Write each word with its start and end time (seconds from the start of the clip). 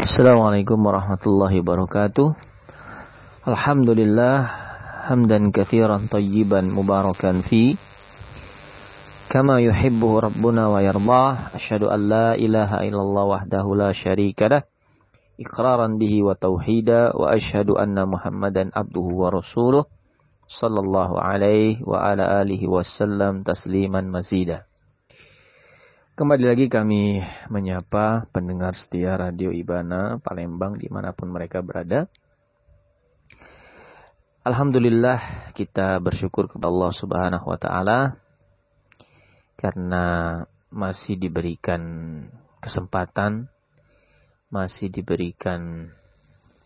Assalamualaikum 0.00 0.80
warahmatullahi 0.80 1.60
wabarakatuh. 1.60 2.32
Alhamdulillah 3.44 4.48
hamdan 5.12 5.52
katsiran 5.52 6.08
tayyiban 6.08 6.72
mubarakan 6.72 7.44
fi 7.44 7.76
kama 9.28 9.60
yuhibbu 9.60 10.24
rabbuna 10.24 10.72
wa 10.72 10.80
yardah. 10.80 11.52
Asyhadu 11.52 11.92
an 11.92 12.00
la 12.08 12.32
ilaha 12.32 12.80
illallah 12.80 13.24
wahdahu 13.28 13.76
la 13.76 13.92
syarika 13.92 14.48
lah 14.48 14.64
iqraran 15.36 16.00
bihi 16.00 16.24
wa 16.24 16.32
tauhida 16.32 17.12
wa 17.12 17.36
asyhadu 17.36 17.76
anna 17.76 18.08
Muhammadan 18.08 18.72
abduhu 18.72 19.20
wa 19.20 19.28
rasuluh 19.28 19.84
sallallahu 20.48 21.20
alaihi 21.20 21.84
wa 21.84 22.08
ala 22.08 22.40
alihi 22.40 22.64
wasallam 22.72 23.44
tasliman 23.44 24.08
mazida. 24.08 24.69
Kembali 26.20 26.52
lagi 26.52 26.68
kami 26.68 27.16
menyapa 27.48 28.28
pendengar 28.28 28.76
setia 28.76 29.16
Radio 29.16 29.56
Ibana 29.56 30.20
Palembang 30.20 30.76
di 30.76 30.84
mana 30.92 31.16
pun 31.16 31.32
mereka 31.32 31.64
berada. 31.64 32.12
Alhamdulillah 34.44 35.48
kita 35.56 35.96
bersyukur 35.96 36.44
kepada 36.44 36.68
Allah 36.68 36.92
Subhanahu 36.92 37.48
Wa 37.48 37.56
Taala 37.56 38.00
karena 39.56 40.04
masih 40.68 41.16
diberikan 41.16 41.80
kesempatan, 42.60 43.48
masih 44.52 44.92
diberikan 44.92 45.88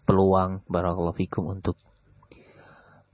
peluang 0.03 0.67
barakallahu 0.67 1.15
fikum 1.15 1.55
untuk 1.55 1.79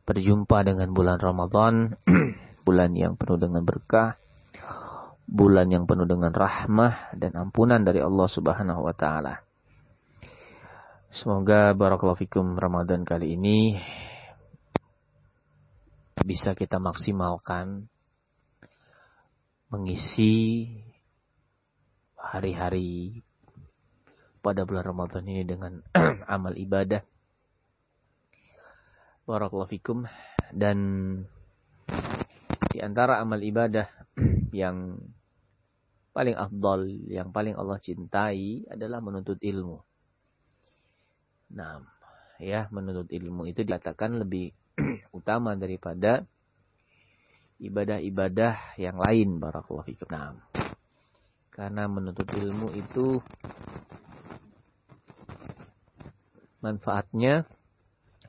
berjumpa 0.09 0.65
dengan 0.65 0.89
bulan 0.97 1.21
Ramadan, 1.21 2.01
bulan 2.65 2.97
yang 2.97 3.21
penuh 3.21 3.37
dengan 3.37 3.61
berkah, 3.61 4.17
bulan 5.31 5.71
yang 5.71 5.87
penuh 5.87 6.11
dengan 6.11 6.35
rahmah 6.35 7.15
dan 7.15 7.39
ampunan 7.39 7.79
dari 7.87 8.03
Allah 8.03 8.27
Subhanahu 8.27 8.83
wa 8.83 8.91
taala. 8.91 9.39
Semoga 11.15 11.71
barakallahu 11.71 12.19
fikum 12.19 12.59
Ramadan 12.59 13.07
kali 13.07 13.39
ini 13.39 13.79
bisa 16.27 16.59
kita 16.59 16.83
maksimalkan 16.83 17.87
mengisi 19.71 20.67
hari-hari 22.19 23.23
pada 24.43 24.67
bulan 24.67 24.83
Ramadan 24.83 25.23
ini 25.31 25.47
dengan 25.47 25.79
amal 26.35 26.59
ibadah. 26.59 27.07
Barakallahu 29.31 29.71
fikum 29.71 30.11
dan 30.51 30.79
di 32.75 32.79
antara 32.83 33.23
amal 33.23 33.39
ibadah 33.39 33.87
yang 34.51 34.99
paling 36.21 36.37
afdal, 36.37 36.85
yang 37.09 37.33
paling 37.33 37.57
Allah 37.57 37.81
cintai 37.81 38.69
adalah 38.69 39.01
menuntut 39.01 39.41
ilmu. 39.41 39.81
Nah, 41.57 41.81
ya 42.37 42.69
menuntut 42.69 43.09
ilmu 43.09 43.49
itu 43.49 43.65
dikatakan 43.65 44.21
lebih 44.21 44.53
utama 45.17 45.57
daripada 45.57 46.29
ibadah-ibadah 47.57 48.77
yang 48.77 49.01
lain 49.01 49.41
barakallahu 49.41 49.89
fikum. 49.89 50.13
Nah, 50.13 50.37
karena 51.57 51.89
menuntut 51.89 52.29
ilmu 52.37 52.69
itu 52.77 53.25
manfaatnya 56.61 57.49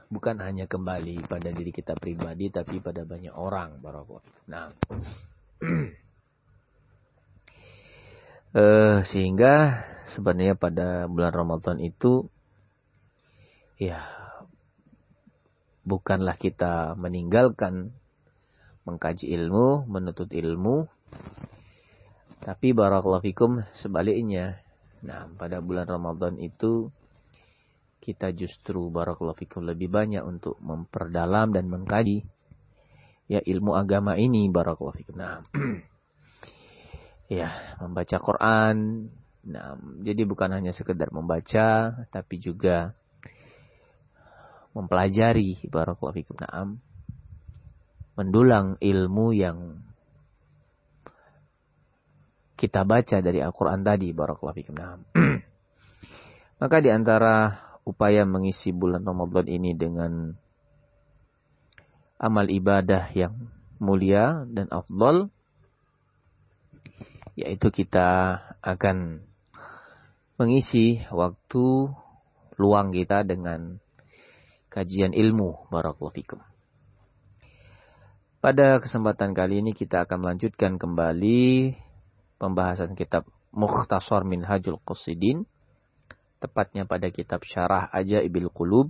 bukan 0.08 0.40
hanya 0.40 0.64
kembali 0.64 1.28
pada 1.28 1.52
diri 1.52 1.76
kita 1.76 2.00
pribadi 2.00 2.48
tapi 2.48 2.80
pada 2.80 3.04
banyak 3.04 3.36
orang 3.36 3.84
barakallahu 3.84 4.24
fikum. 4.24 4.48
Nah, 4.48 4.72
Uh, 8.52 9.00
sehingga 9.08 9.88
sebenarnya 10.12 10.60
pada 10.60 11.08
bulan 11.08 11.32
Ramadan 11.32 11.80
itu 11.80 12.28
ya 13.80 14.04
bukanlah 15.88 16.36
kita 16.36 17.00
meninggalkan 17.00 17.96
mengkaji 18.84 19.32
ilmu, 19.32 19.88
menuntut 19.88 20.30
ilmu, 20.34 20.90
tapi 22.42 22.74
barakallahu 22.74 23.24
fikum 23.24 23.62
sebaliknya. 23.78 24.60
Nah, 25.06 25.30
pada 25.38 25.62
bulan 25.62 25.86
Ramadan 25.86 26.38
itu 26.38 26.90
kita 28.02 28.34
justru 28.34 28.90
barakallahu 28.90 29.38
fikum 29.38 29.62
lebih 29.62 29.90
banyak 29.94 30.26
untuk 30.26 30.58
memperdalam 30.58 31.54
dan 31.54 31.70
mengkaji 31.70 32.26
ya 33.30 33.40
ilmu 33.46 33.78
agama 33.78 34.18
ini 34.18 34.50
barakallahu 34.50 34.98
fikum. 34.98 35.16
Nah, 35.22 35.46
ya 37.32 37.80
membaca 37.80 38.20
Quran. 38.20 39.08
Nah, 39.48 39.80
jadi 40.04 40.28
bukan 40.28 40.52
hanya 40.52 40.76
sekedar 40.76 41.10
membaca, 41.16 41.96
tapi 42.12 42.36
juga 42.38 42.92
mempelajari 44.76 45.64
barakallahu 45.72 46.20
fikum. 46.20 46.36
Naam. 46.44 46.84
Mendulang 48.20 48.76
ilmu 48.84 49.32
yang 49.32 49.80
kita 52.60 52.84
baca 52.84 53.24
dari 53.24 53.40
Al-Qur'an 53.40 53.82
tadi 53.82 54.12
barakallahu 54.12 54.60
fikum. 54.60 54.76
Naam. 54.76 55.08
Maka 56.62 56.78
di 56.84 56.92
antara 56.92 57.58
upaya 57.88 58.28
mengisi 58.28 58.70
bulan 58.76 59.02
Ramadan 59.02 59.48
ini 59.50 59.74
dengan 59.74 60.36
amal 62.22 62.46
ibadah 62.46 63.10
yang 63.18 63.50
mulia 63.82 64.46
dan 64.46 64.70
afdal 64.70 65.34
yaitu 67.42 67.74
kita 67.74 68.38
akan 68.62 69.26
mengisi 70.38 71.02
waktu 71.10 71.90
luang 72.62 72.94
kita 72.94 73.26
dengan 73.26 73.82
kajian 74.70 75.14
ilmu. 75.14 75.70
Barakallahu. 75.74 76.42
Pada 78.42 78.82
kesempatan 78.82 79.38
kali 79.38 79.62
ini 79.62 79.78
kita 79.78 80.10
akan 80.10 80.18
melanjutkan 80.26 80.82
kembali 80.82 81.78
pembahasan 82.42 82.98
kitab 82.98 83.30
Mukhtasar 83.54 84.26
Minhajul 84.26 84.82
Qasidin 84.82 85.46
tepatnya 86.42 86.90
pada 86.90 87.14
kitab 87.14 87.46
Syarah 87.46 87.86
Ajaibil 87.94 88.50
Qulub. 88.50 88.90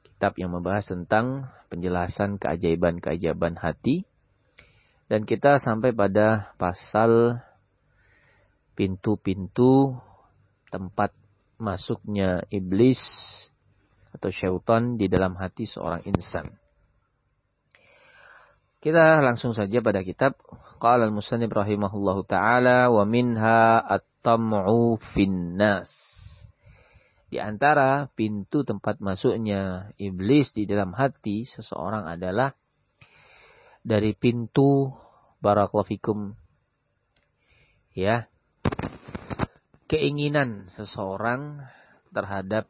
Kitab 0.00 0.40
yang 0.40 0.56
membahas 0.56 0.88
tentang 0.88 1.52
penjelasan 1.68 2.40
keajaiban-keajaiban 2.40 3.60
hati 3.60 4.07
dan 5.08 5.24
kita 5.24 5.56
sampai 5.56 5.96
pada 5.96 6.52
pasal 6.60 7.40
pintu-pintu 8.76 9.96
tempat 10.68 11.16
masuknya 11.56 12.44
iblis 12.52 13.00
atau 14.12 14.28
syaitan 14.28 15.00
di 15.00 15.08
dalam 15.08 15.34
hati 15.34 15.64
seorang 15.64 16.04
insan. 16.06 16.46
Kita 18.78 19.18
langsung 19.18 19.58
saja 19.58 19.82
pada 19.82 20.06
kitab 20.06 20.38
Qala 20.78 21.10
al-Musannif 21.10 21.50
rahimahullahu 21.50 22.22
taala 22.30 22.86
wa 22.94 23.02
minha 23.02 23.82
at-tam'u 23.82 25.02
finnas. 25.02 25.90
Di 27.28 27.42
antara 27.42 28.06
pintu 28.14 28.62
tempat 28.62 29.02
masuknya 29.02 29.90
iblis 29.98 30.54
di 30.54 30.64
dalam 30.64 30.94
hati 30.94 31.42
seseorang 31.42 32.06
adalah 32.06 32.54
dari 33.82 34.12
pintu 34.14 34.92
baraklafikum 35.38 36.34
ya 37.94 38.26
keinginan 39.88 40.68
seseorang 40.68 41.64
terhadap 42.12 42.68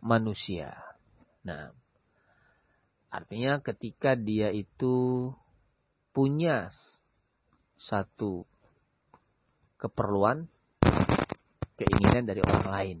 manusia. 0.00 0.76
Nah, 1.44 1.72
artinya 3.12 3.60
ketika 3.60 4.16
dia 4.16 4.48
itu 4.48 5.28
punya 6.16 6.72
satu 7.76 8.48
keperluan, 9.76 10.48
keinginan 11.76 12.28
dari 12.28 12.40
orang 12.44 12.68
lain. 12.68 12.98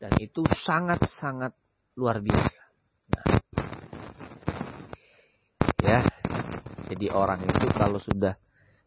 Dan 0.00 0.16
itu 0.16 0.40
sangat-sangat 0.64 1.52
luar 1.96 2.24
biasa. 2.24 2.69
Jadi 7.00 7.16
orang 7.16 7.40
itu 7.48 7.64
kalau 7.72 7.96
sudah 7.96 8.36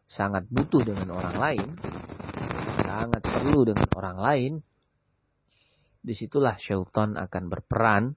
sangat 0.06 0.46
butuh 0.46 0.86
dengan 0.86 1.18
orang 1.18 1.34
lain, 1.34 1.74
sangat 2.78 3.26
perlu 3.26 3.66
dengan 3.66 3.90
orang 3.90 4.18
lain, 4.22 4.52
di 5.98 6.14
situlah 6.14 6.54
syaitan 6.54 7.18
akan 7.18 7.44
berperan 7.50 8.14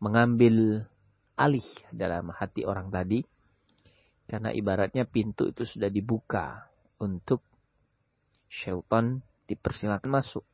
mengambil 0.00 0.88
alih 1.36 1.68
dalam 1.92 2.32
hati 2.32 2.64
orang 2.64 2.88
tadi 2.88 3.20
karena 4.24 4.56
ibaratnya 4.56 5.04
pintu 5.04 5.52
itu 5.52 5.68
sudah 5.68 5.92
dibuka 5.92 6.64
untuk 6.96 7.44
syaitan 8.48 9.20
dipersilakan 9.44 10.08
masuk. 10.08 10.48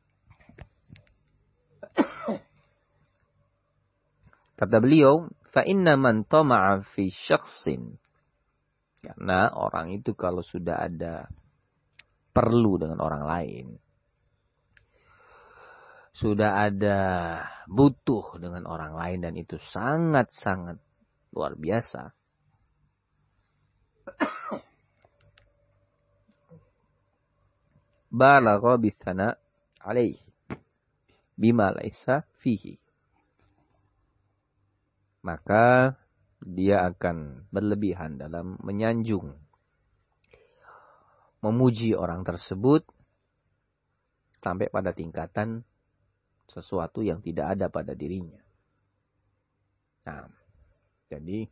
Kata 4.59 4.83
beliau, 4.83 5.31
fa 5.53 5.61
inna 5.61 5.93
man 5.93 6.25
tama'a 6.25 6.81
fi 6.81 7.13
syakhsin 7.13 8.01
karena 9.03 9.51
orang 9.51 9.91
itu 9.91 10.15
kalau 10.15 10.39
sudah 10.39 10.79
ada 10.79 11.27
perlu 12.31 12.79
dengan 12.79 13.03
orang 13.03 13.23
lain. 13.27 13.67
Sudah 16.13 16.71
ada 16.71 16.99
butuh 17.67 18.39
dengan 18.39 18.63
orang 18.63 18.95
lain 18.95 19.19
dan 19.27 19.35
itu 19.35 19.59
sangat-sangat 19.59 20.79
luar 21.35 21.59
biasa. 21.59 22.15
Balagha 28.13 28.77
bisana 28.77 29.33
alaihi 29.81 30.21
bima 31.33 31.73
laisa 31.73 32.23
fihi. 32.39 32.82
Maka 35.23 35.95
dia 36.43 36.83
akan 36.83 37.47
berlebihan 37.47 38.19
dalam 38.19 38.59
menyanjung 38.59 39.31
memuji 41.39 41.95
orang 41.95 42.27
tersebut 42.27 42.83
sampai 44.43 44.67
pada 44.67 44.91
tingkatan 44.91 45.63
sesuatu 46.51 46.99
yang 46.99 47.23
tidak 47.23 47.55
ada 47.55 47.71
pada 47.71 47.95
dirinya. 47.95 48.43
Nah, 50.03 50.27
jadi 51.07 51.47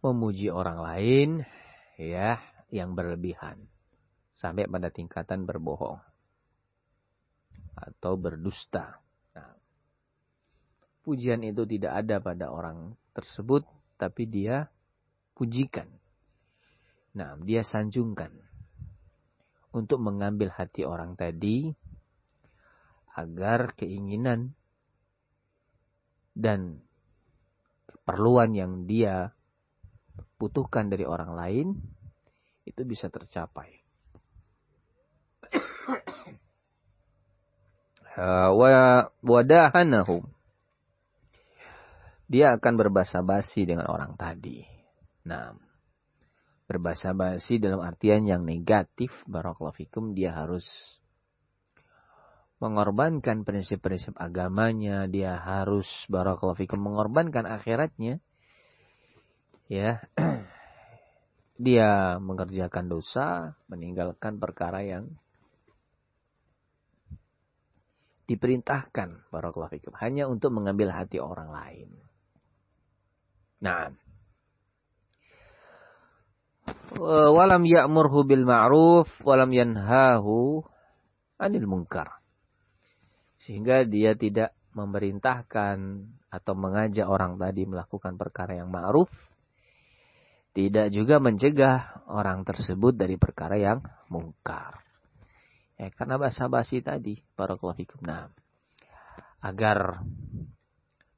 memuji 0.00 0.48
orang 0.48 0.80
lain 0.80 1.28
ya 2.00 2.40
yang 2.72 2.96
berlebihan 2.96 3.68
sampai 4.32 4.64
pada 4.64 4.88
tingkatan 4.88 5.44
berbohong 5.44 6.00
atau 7.76 8.16
berdusta. 8.16 9.01
Pujian 11.02 11.42
itu 11.42 11.66
tidak 11.66 12.06
ada 12.06 12.22
pada 12.22 12.46
orang 12.50 12.94
tersebut 13.10 13.66
tapi 13.98 14.30
dia 14.30 14.70
pujikan 15.34 15.90
Nah, 17.12 17.36
dia 17.44 17.60
sanjungkan 17.60 18.32
untuk 19.72 20.00
mengambil 20.00 20.48
hati 20.52 20.84
orang 20.88 21.16
tadi 21.16 21.72
agar 23.12 23.76
keinginan 23.76 24.56
dan 26.32 26.80
keperluan 27.84 28.56
yang 28.56 28.88
dia 28.88 29.36
butuhkan 30.40 30.88
dari 30.88 31.04
orang 31.04 31.36
lain 31.36 31.76
itu 32.64 32.80
bisa 32.88 33.12
tercapai. 33.12 33.84
wa 38.56 38.68
wadahanahum 39.20 40.24
dia 42.32 42.56
akan 42.56 42.80
berbahasa 42.80 43.20
basi 43.20 43.68
dengan 43.68 43.92
orang 43.92 44.16
tadi. 44.16 44.64
Nah, 45.28 45.52
berbahasa 46.64 47.12
basi 47.12 47.60
dalam 47.60 47.84
artian 47.84 48.24
yang 48.24 48.40
negatif, 48.48 49.12
barakallahu 49.28 49.76
fikum, 49.76 50.16
dia 50.16 50.32
harus 50.32 50.64
mengorbankan 52.56 53.44
prinsip-prinsip 53.44 54.16
agamanya, 54.16 55.04
dia 55.12 55.36
harus 55.36 55.84
barakallahu 56.08 56.56
fikum 56.56 56.80
mengorbankan 56.80 57.44
akhiratnya. 57.44 58.16
Ya. 59.68 60.00
dia 61.60 62.16
mengerjakan 62.16 62.88
dosa, 62.88 63.60
meninggalkan 63.68 64.40
perkara 64.40 64.80
yang 64.80 65.12
diperintahkan 68.24 69.28
barakallahu 69.28 69.92
hanya 70.00 70.24
untuk 70.32 70.56
mengambil 70.56 70.96
hati 70.96 71.20
orang 71.20 71.52
lain. 71.52 71.92
Nah, 73.62 73.94
walam 76.98 77.62
ya'murhu 77.62 78.26
bil 78.26 78.42
ma'ruf 78.42 79.06
walam 79.22 79.54
yanhahu 79.54 80.66
anil 81.38 81.66
munkar. 81.70 82.18
Sehingga 83.42 83.86
dia 83.86 84.18
tidak 84.18 84.54
memerintahkan 84.74 85.78
atau 86.32 86.54
mengajak 86.56 87.06
orang 87.06 87.36
tadi 87.36 87.62
melakukan 87.66 88.18
perkara 88.18 88.58
yang 88.58 88.70
ma'ruf. 88.70 89.10
Tidak 90.52 90.92
juga 90.92 91.16
mencegah 91.16 92.04
orang 92.12 92.44
tersebut 92.44 92.92
dari 92.92 93.16
perkara 93.16 93.56
yang 93.56 93.80
mungkar. 94.12 94.84
Ya, 95.80 95.88
karena 95.88 96.20
bahasa 96.20 96.44
basi 96.52 96.84
tadi, 96.84 97.16
para. 97.32 97.56
Nah, 98.04 98.28
agar 99.40 100.04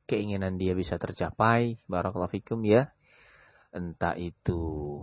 keinginan 0.05 0.61
dia 0.61 0.77
bisa 0.77 1.01
tercapai, 1.01 1.81
barakallahu 1.89 2.33
fikum 2.33 2.61
ya. 2.65 2.93
Entah 3.75 4.15
itu 4.15 5.03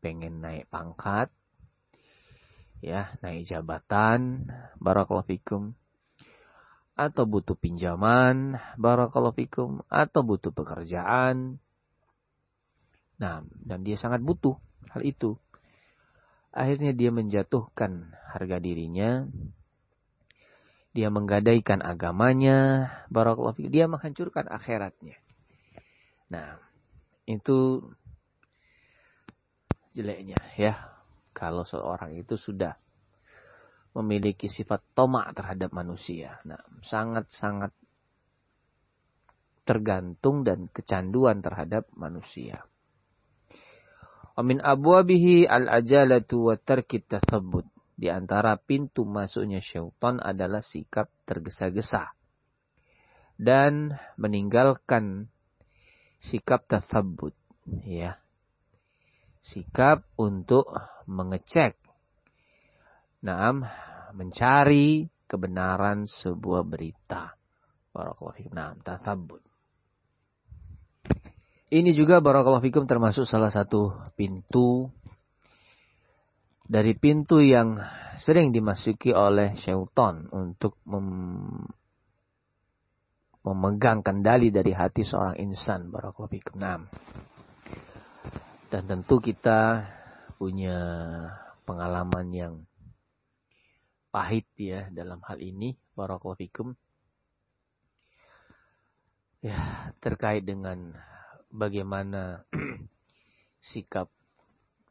pengen 0.00 0.40
naik 0.40 0.70
pangkat, 0.70 1.28
ya 2.80 3.12
naik 3.20 3.44
jabatan, 3.44 4.48
barakallahu 4.80 5.28
fikum, 5.28 5.76
atau 6.96 7.24
butuh 7.24 7.56
pinjaman, 7.56 8.60
barakallahu 8.76 9.36
fikum, 9.36 9.80
atau 9.88 10.20
butuh 10.20 10.52
pekerjaan. 10.52 11.60
Nah, 13.20 13.44
dan 13.44 13.80
dia 13.84 14.00
sangat 14.00 14.24
butuh 14.24 14.56
hal 14.92 15.04
itu. 15.04 15.36
Akhirnya 16.50 16.96
dia 16.96 17.12
menjatuhkan 17.14 18.10
harga 18.32 18.56
dirinya, 18.58 19.28
dia 20.90 21.06
menggadaikan 21.06 21.86
agamanya, 21.86 22.90
barakallahu 23.14 23.62
dia 23.70 23.86
menghancurkan 23.86 24.50
akhiratnya. 24.50 25.14
Nah, 26.30 26.58
itu 27.30 27.86
jeleknya 29.94 30.38
ya. 30.58 30.74
Kalau 31.30 31.62
seorang 31.62 32.18
itu 32.18 32.34
sudah 32.34 32.74
memiliki 33.94 34.50
sifat 34.50 34.82
tomak 34.94 35.30
terhadap 35.34 35.70
manusia. 35.70 36.42
Nah, 36.42 36.58
sangat-sangat 36.82 37.70
tergantung 39.62 40.42
dan 40.42 40.66
kecanduan 40.70 41.38
terhadap 41.38 41.86
manusia. 41.94 42.66
Amin 44.34 44.58
abwabihi 44.58 45.46
al-ajalatu 45.46 46.50
wa 46.50 46.54
tarkit 46.58 47.06
tathabbut. 47.06 47.66
Di 48.00 48.08
antara 48.08 48.56
pintu 48.56 49.04
masuknya 49.04 49.60
syaitan 49.60 50.24
adalah 50.24 50.64
sikap 50.64 51.12
tergesa-gesa. 51.28 52.16
Dan 53.36 53.92
meninggalkan 54.16 55.28
sikap 56.16 56.64
tathabbut. 56.64 57.36
Ya, 57.84 58.16
sikap 59.44 60.08
untuk 60.16 60.64
mengecek. 61.04 61.76
Naam, 63.20 63.68
mencari 64.16 65.12
kebenaran 65.28 66.08
sebuah 66.08 66.64
berita. 66.64 67.36
Barakallahu 67.92 68.36
fikum. 68.40 68.56
Naam. 68.56 68.80
Ini 71.70 71.90
juga 71.92 72.18
barakallahu 72.18 72.64
fikum 72.64 72.88
termasuk 72.88 73.28
salah 73.28 73.52
satu 73.52 73.92
pintu 74.16 74.88
dari 76.70 76.94
pintu 76.94 77.42
yang 77.42 77.82
sering 78.22 78.54
dimasuki 78.54 79.10
oleh 79.10 79.58
syaitan 79.58 80.30
untuk 80.30 80.78
mem 80.86 81.66
memegang 83.42 84.06
kendali 84.06 84.54
dari 84.54 84.70
hati 84.70 85.02
seorang 85.02 85.34
insan 85.42 85.90
barakallahu 85.90 86.30
fikum. 86.30 86.62
Dan 88.70 88.82
tentu 88.86 89.18
kita 89.18 89.82
punya 90.38 90.78
pengalaman 91.66 92.26
yang 92.30 92.54
pahit 94.14 94.46
ya 94.54 94.86
dalam 94.94 95.18
hal 95.26 95.42
ini. 95.42 95.74
Barakallahu 95.98 96.38
fikum. 96.38 96.78
Ya, 99.42 99.90
terkait 100.04 100.44
dengan 100.46 100.94
bagaimana 101.48 102.44
sikap 103.74 104.12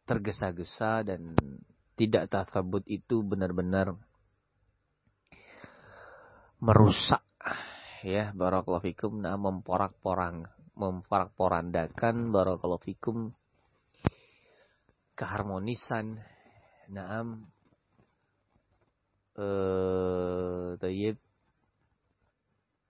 tergesa-gesa 0.10 1.06
dan 1.06 1.38
tidak 1.94 2.34
tasabut 2.34 2.82
itu 2.90 3.22
benar-benar 3.22 3.94
merusak 6.58 7.22
ya 8.02 8.34
barakallahu 8.34 8.90
fikum. 8.90 9.22
Nah 9.22 9.38
memporak-porang 9.38 10.50
memporak-porandakan 10.74 12.34
barakallahu 12.34 12.82
fikum 12.82 13.38
keharmonisan. 15.14 16.18
Naam. 16.90 17.46
Eh 19.38 20.74
tayyib. 20.82 21.22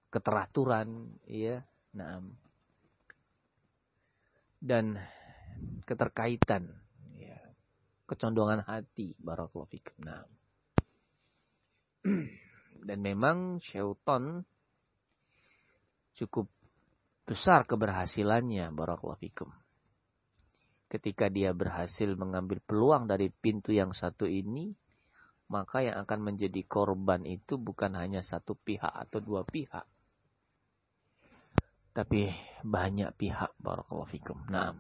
Keteraturan 0.08 1.20
ya 1.28 1.68
naam. 1.92 2.32
Dan 4.64 4.96
keterkaitan 5.84 6.89
kecondongan 8.10 8.66
hati 8.66 9.14
barakallahu 9.22 9.70
fikum 9.70 9.98
naam 10.02 10.26
dan 12.88 13.00
memang 13.06 13.62
syaitan 13.62 14.42
cukup 16.18 16.50
besar 17.30 17.70
keberhasilannya 17.70 18.74
barakallahu 18.74 19.22
fikum 19.22 19.54
ketika 20.90 21.30
dia 21.30 21.54
berhasil 21.54 22.10
mengambil 22.18 22.58
peluang 22.66 23.06
dari 23.06 23.30
pintu 23.30 23.70
yang 23.70 23.94
satu 23.94 24.26
ini, 24.26 24.74
maka 25.54 25.86
yang 25.86 26.02
akan 26.04 26.34
menjadi 26.34 26.66
korban 26.66 27.24
itu 27.30 27.62
bukan 27.62 27.94
hanya 27.96 28.26
satu 28.26 28.58
pihak 28.58 28.90
atau 28.90 29.22
dua 29.22 29.46
pihak. 29.46 29.86
Tapi 31.94 32.34
banyak 32.66 33.14
pihak, 33.18 33.54
barakallahu 33.62 34.10
fikum. 34.10 34.38
Nah, 34.50 34.74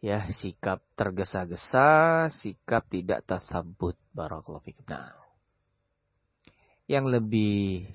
ya 0.00 0.28
sikap 0.28 0.84
tergesa-gesa, 0.94 2.28
sikap 2.28 2.86
tidak 2.92 3.24
tersebut, 3.24 3.96
barakallahu. 4.12 4.70
Nah, 4.86 5.16
yang 6.86 7.08
lebih 7.08 7.88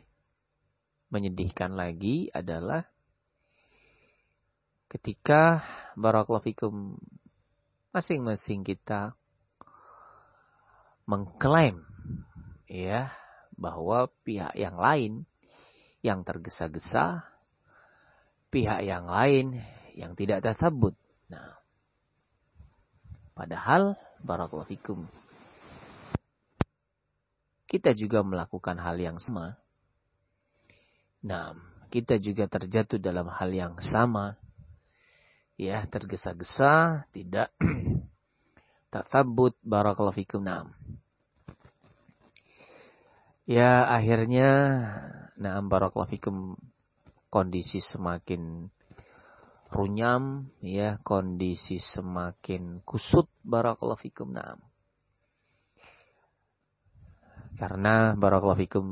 menyedihkan 1.12 1.76
lagi 1.76 2.32
adalah 2.32 2.88
ketika 4.92 5.64
barakallahu 5.96 7.00
masing-masing 7.96 8.64
kita 8.68 9.16
mengklaim 11.08 11.84
ya 12.68 13.12
bahwa 13.56 14.08
pihak 14.24 14.56
yang 14.56 14.80
lain 14.80 15.28
yang 16.02 16.26
tergesa-gesa, 16.26 17.24
pihak 18.50 18.82
yang 18.82 19.06
lain 19.06 19.62
yang 19.94 20.18
tidak 20.18 20.42
tersebut. 20.42 20.98
Nah, 21.30 21.61
padahal 23.42 23.98
barakallahu 24.22 24.70
fikum 24.70 25.10
kita 27.66 27.98
juga 27.98 28.20
melakukan 28.20 28.76
hal 28.84 29.00
yang 29.00 29.16
sama. 29.16 29.56
Nah, 31.24 31.56
kita 31.88 32.20
juga 32.20 32.44
terjatuh 32.44 33.00
dalam 33.00 33.32
hal 33.32 33.48
yang 33.48 33.80
sama. 33.80 34.36
Ya, 35.56 35.80
tergesa-gesa, 35.88 37.08
tidak 37.16 37.48
tersebut 38.92 39.56
barakallahu 39.64 40.20
fikum. 40.20 40.44
Nah, 40.44 40.68
Ya 43.48 43.88
akhirnya 43.88 44.52
Nah 45.42 45.58
barakallahu 45.66 46.14
fikum 46.14 46.54
kondisi 47.34 47.82
semakin 47.82 48.70
runyam 49.72 50.52
ya 50.60 51.00
kondisi 51.02 51.80
semakin 51.80 52.84
kusut 52.84 53.32
barakallahu 53.42 54.00
fikum 54.04 54.36
nah 54.36 54.60
karena 57.56 58.14
barakallahu 58.20 58.62
fikum 58.62 58.86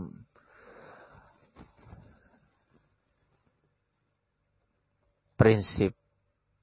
prinsip 5.40 5.96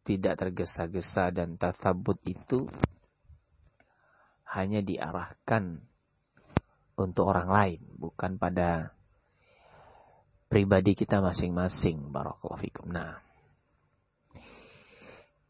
tidak 0.06 0.38
tergesa-gesa 0.38 1.34
dan 1.34 1.58
tasabut 1.58 2.20
itu 2.28 2.70
hanya 4.46 4.80
diarahkan 4.80 5.82
untuk 6.96 7.28
orang 7.28 7.48
lain, 7.50 7.80
bukan 7.98 8.40
pada 8.40 8.94
pribadi 10.48 10.96
kita 10.96 11.20
masing-masing. 11.20 12.08
Barakallahu 12.08 12.62
fikum. 12.62 12.88
Nah, 12.88 13.20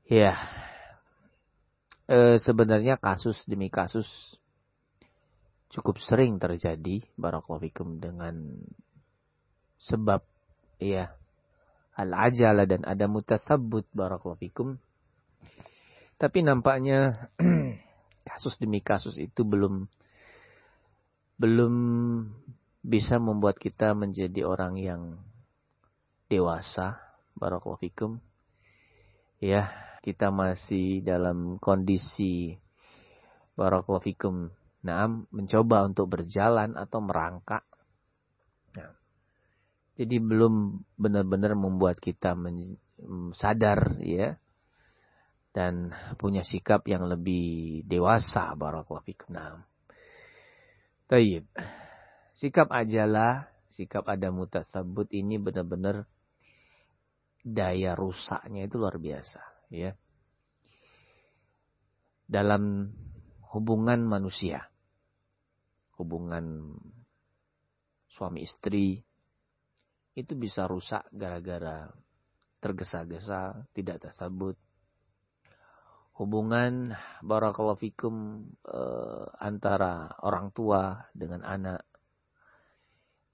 ya, 0.07 0.35
e, 2.07 2.39
sebenarnya 2.39 2.99
kasus 2.99 3.43
demi 3.47 3.69
kasus 3.69 4.07
cukup 5.71 5.99
sering 6.01 6.39
terjadi. 6.39 7.03
Barakallahu 7.19 7.67
fikum 7.67 7.99
dengan 7.99 8.63
sebab 9.77 10.25
ya 10.81 11.13
al-ajala 11.97 12.69
dan 12.69 12.85
ada 12.85 13.09
mutasabbut 13.09 13.89
barakallahu 13.93 14.41
fikum. 14.41 14.69
Tapi 16.17 16.41
nampaknya 16.41 17.29
kasus 18.29 18.57
demi 18.57 18.81
kasus 18.81 19.21
itu 19.21 19.45
belum 19.45 19.85
belum 21.37 21.75
bisa 22.81 23.21
membuat 23.21 23.61
kita 23.61 23.93
menjadi 23.93 24.49
orang 24.49 24.81
yang 24.81 25.03
dewasa. 26.33 27.01
Barakallahu 27.37 27.85
fikum. 27.85 28.17
Ya, 29.37 29.69
kita 30.07 30.31
masih 30.31 31.03
dalam 31.03 31.59
kondisi 31.59 32.55
barakallahu 33.59 34.07
fikum. 34.07 34.55
Nah, 34.87 35.11
mencoba 35.35 35.83
untuk 35.83 36.15
berjalan 36.15 36.79
atau 36.79 37.03
merangkak. 37.03 37.67
Nah, 38.79 38.95
jadi 39.99 40.23
belum 40.23 40.87
benar-benar 40.95 41.59
membuat 41.59 41.99
kita 41.99 42.39
sadar 43.35 43.99
ya 43.99 44.39
dan 45.51 45.91
punya 46.23 46.47
sikap 46.47 46.87
yang 46.87 47.11
lebih 47.11 47.83
dewasa 47.83 48.55
barakallahu. 48.55 49.11
Nah, 49.35 49.67
Tayyib. 51.11 51.51
Sikap 52.37 52.69
ajalah, 52.69 53.49
sikap 53.73 54.05
ada 54.07 54.29
mutasabut 54.29 55.09
ini 55.15 55.41
benar-benar 55.41 56.05
daya 57.47 57.95
rusaknya 57.95 58.67
itu 58.67 58.77
luar 58.77 58.99
biasa, 58.99 59.39
ya. 59.71 59.95
Dalam 62.27 62.91
hubungan 63.55 64.03
manusia. 64.03 64.67
Hubungan 65.97 66.77
suami 68.11 68.45
istri 68.45 69.01
itu 70.17 70.33
bisa 70.37 70.69
rusak 70.69 71.09
gara-gara 71.13 71.89
tergesa-gesa, 72.61 73.69
tidak 73.73 74.01
tersebut, 74.05 74.57
hubungan 76.17 76.97
barakallahu 77.21 77.77
fikum 77.77 78.49
uh, 78.65 79.29
antara 79.37 80.17
orang 80.25 80.49
tua 80.49 81.05
dengan 81.13 81.45
anak 81.45 81.85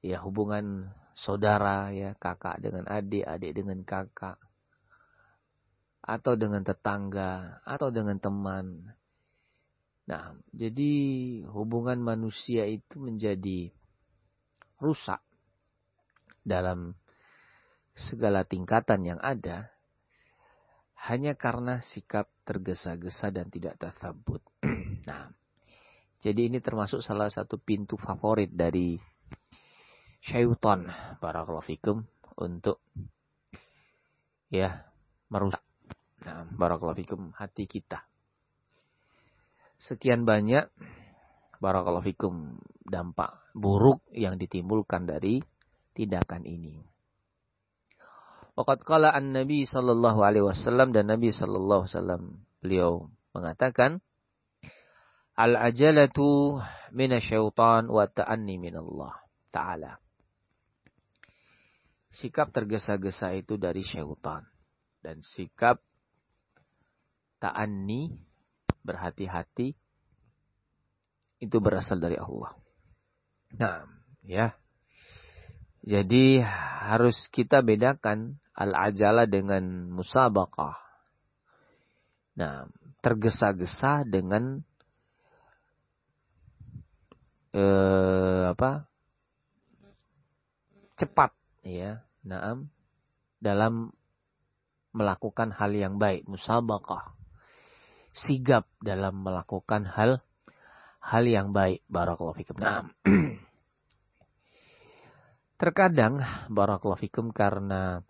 ya 0.03 0.19
hubungan 0.27 0.91
saudara 1.15 1.95
ya 1.95 2.19
kakak 2.19 2.59
dengan 2.59 2.91
adik 2.91 3.23
adik 3.23 3.55
dengan 3.55 3.87
kakak 3.87 4.43
atau 6.03 6.35
dengan 6.35 6.67
tetangga 6.67 7.63
atau 7.63 7.95
dengan 7.95 8.19
teman 8.19 8.91
nah 10.03 10.35
jadi 10.51 10.93
hubungan 11.55 12.03
manusia 12.03 12.67
itu 12.67 12.99
menjadi 12.99 13.71
rusak 14.83 15.23
dalam 16.43 16.99
segala 17.95 18.43
tingkatan 18.43 19.07
yang 19.07 19.21
ada 19.23 19.71
hanya 21.03 21.35
karena 21.35 21.83
sikap 21.83 22.31
tergesa-gesa 22.47 23.35
dan 23.35 23.51
tidak 23.51 23.75
tersabut. 23.75 24.39
nah, 25.09 25.35
jadi 26.23 26.47
ini 26.47 26.63
termasuk 26.63 27.03
salah 27.03 27.27
satu 27.27 27.59
pintu 27.59 27.99
favorit 27.99 28.55
dari 28.55 28.95
syaitan 30.23 30.87
para 31.19 31.43
fikum 31.67 32.07
untuk 32.39 32.79
ya 34.47 34.87
merusak 35.27 35.59
nah, 36.23 36.47
barakallahu 36.49 36.99
fikum 36.99 37.35
hati 37.35 37.67
kita. 37.67 38.07
Sekian 39.83 40.23
banyak 40.23 40.71
barakallahu 41.59 42.07
fikum 42.07 42.59
dampak 42.87 43.39
buruk 43.55 44.03
yang 44.15 44.39
ditimbulkan 44.39 45.07
dari 45.07 45.43
tindakan 45.95 46.47
ini. 46.47 46.79
Waqad 48.53 48.85
qala 48.85 49.11
an-nabi 49.11 49.65
sallallahu 49.65 50.21
alaihi 50.23 50.45
wasallam 50.45 50.93
dan 50.93 51.09
Nabi 51.09 51.33
sallallahu 51.33 51.89
alaihi 51.89 51.95
wasallam 51.97 52.23
beliau 52.61 53.09
mengatakan 53.33 54.05
Al-ajalatu 55.33 56.61
minasyaitan 56.93 57.89
wa 57.89 58.05
ta'anni 58.05 58.61
minallah 58.61 59.17
ta'ala. 59.49 59.97
Sikap 62.13 62.53
tergesa-gesa 62.53 63.33
itu 63.33 63.57
dari 63.57 63.81
syaitan. 63.81 64.45
Dan 65.01 65.25
sikap 65.25 65.81
ta'anni, 67.43 68.15
berhati-hati, 68.87 69.75
itu 71.43 71.57
berasal 71.59 71.99
dari 71.99 72.15
Allah. 72.15 72.55
Nah, 73.59 73.83
ya. 74.23 74.55
Jadi 75.83 76.39
harus 76.87 77.27
kita 77.35 77.59
bedakan 77.67 78.39
al-ajala 78.55 79.27
dengan 79.27 79.91
musabaqah. 79.91 80.79
Nah, 82.39 82.71
tergesa-gesa 83.03 84.07
dengan 84.07 84.63
eh, 87.51 88.55
apa? 88.55 88.87
cepat 91.03 91.35
ya, 91.67 92.07
naam 92.23 92.71
dalam 93.43 93.91
melakukan 94.95 95.51
hal 95.51 95.75
yang 95.75 95.99
baik, 95.99 96.31
musabaqah. 96.31 97.22
Sigap 98.13 98.69
dalam 98.85 99.25
melakukan 99.25 99.89
hal 99.89 100.21
hal 101.01 101.25
yang 101.27 101.51
baik. 101.51 101.83
Barakallahu 101.89 102.37
fikum. 102.37 102.61
Naam. 102.61 102.93
Terkadang 105.61 106.21
barakallahu 106.53 107.01
fikum 107.01 107.33
karena 107.33 108.05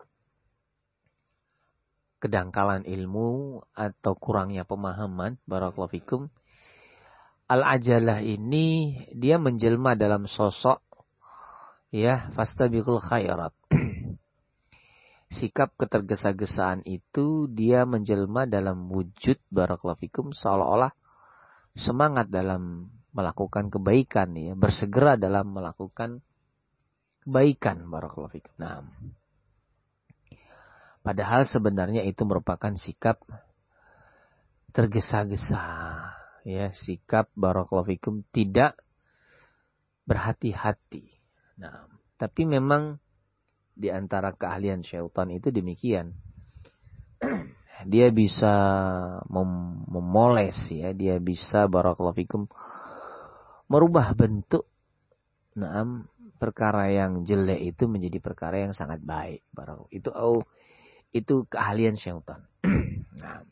kedangkalan 2.23 2.87
ilmu 2.87 3.59
atau 3.75 4.15
kurangnya 4.15 4.63
pemahaman 4.63 5.35
barakallahu 5.43 5.91
fikum 5.91 6.31
al-ajalah 7.51 8.23
ini 8.23 8.95
dia 9.11 9.35
menjelma 9.35 9.99
dalam 9.99 10.31
sosok 10.31 10.79
ya 11.91 12.31
fastabiqul 12.31 13.03
khairat 13.03 13.51
sikap 15.33 15.73
ketergesa-gesaan 15.75 16.85
itu 16.85 17.49
dia 17.49 17.89
menjelma 17.89 18.45
dalam 18.45 18.87
wujud 18.93 19.41
barakallahu 19.49 19.99
fikum 20.05 20.29
seolah-olah 20.31 20.93
semangat 21.73 22.29
dalam 22.29 22.93
melakukan 23.13 23.73
kebaikan 23.73 24.37
ya 24.37 24.53
bersegera 24.53 25.17
dalam 25.17 25.49
melakukan 25.49 26.21
kebaikan 27.25 27.89
barakallahu 27.89 28.31
fikum 28.37 28.53
nah 28.61 28.85
Padahal 31.03 31.43
sebenarnya 31.43 32.07
itu 32.07 32.23
merupakan 32.23 32.71
sikap 32.79 33.19
tergesa-gesa. 34.71 35.59
Ya, 36.47 36.71
sikap 36.71 37.27
barakallahu 37.35 37.91
fikum 37.91 38.23
tidak 38.31 38.79
berhati-hati. 40.07 41.11
Nah, 41.59 41.91
tapi 42.15 42.47
memang 42.47 43.03
di 43.73 43.89
antara 43.89 44.33
keahlian 44.33 44.85
syaitan 44.85 45.29
itu 45.33 45.49
demikian. 45.49 46.13
Dia 47.83 48.15
bisa 48.15 48.55
mem 49.27 49.83
memoles 49.91 50.55
ya, 50.71 50.95
dia 50.95 51.19
bisa 51.19 51.67
barakallahu 51.67 52.47
merubah 53.67 54.15
bentuk 54.15 54.71
Nah, 55.53 55.85
perkara 56.41 56.89
yang 56.89 57.29
jelek 57.29 57.61
itu 57.61 57.85
menjadi 57.85 58.17
perkara 58.17 58.65
yang 58.65 58.73
sangat 58.73 59.05
baik. 59.05 59.45
Barakallahu. 59.53 59.93
Itu 59.93 60.09
oh, 60.09 60.41
itu 61.13 61.45
keahlian 61.45 61.93
syaitan. 61.93 62.49
nah, 63.21 63.45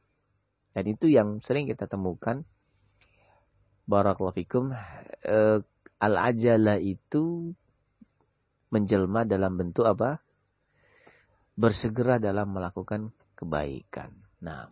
dan 0.73 0.85
itu 0.89 1.05
yang 1.05 1.37
sering 1.45 1.69
kita 1.69 1.85
temukan. 1.85 2.41
Barakallahu. 3.85 4.73
Eh, 5.21 5.59
Al-ajalah 6.01 6.81
itu 6.81 7.53
menjelma 8.71 9.27
dalam 9.27 9.59
bentuk 9.59 9.85
apa? 9.85 10.23
Bersegera 11.53 12.17
dalam 12.17 12.55
melakukan 12.55 13.11
kebaikan. 13.35 14.15
Nah, 14.41 14.71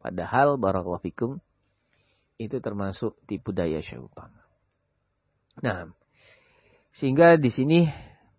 padahal 0.00 0.56
barakallahu 0.56 1.02
fikum 1.04 1.36
itu 2.40 2.62
termasuk 2.62 3.18
tipu 3.26 3.52
daya 3.52 3.82
syaitan. 3.82 4.30
Nah, 5.60 5.90
sehingga 6.96 7.36
di 7.36 7.50
sini 7.52 7.78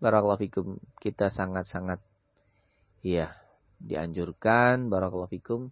barakallahu 0.02 0.42
fikum 0.42 0.66
kita 0.98 1.30
sangat-sangat 1.30 1.98
ya 3.02 3.30
dianjurkan 3.78 4.90
barakallahu 4.90 5.30
fikum 5.30 5.70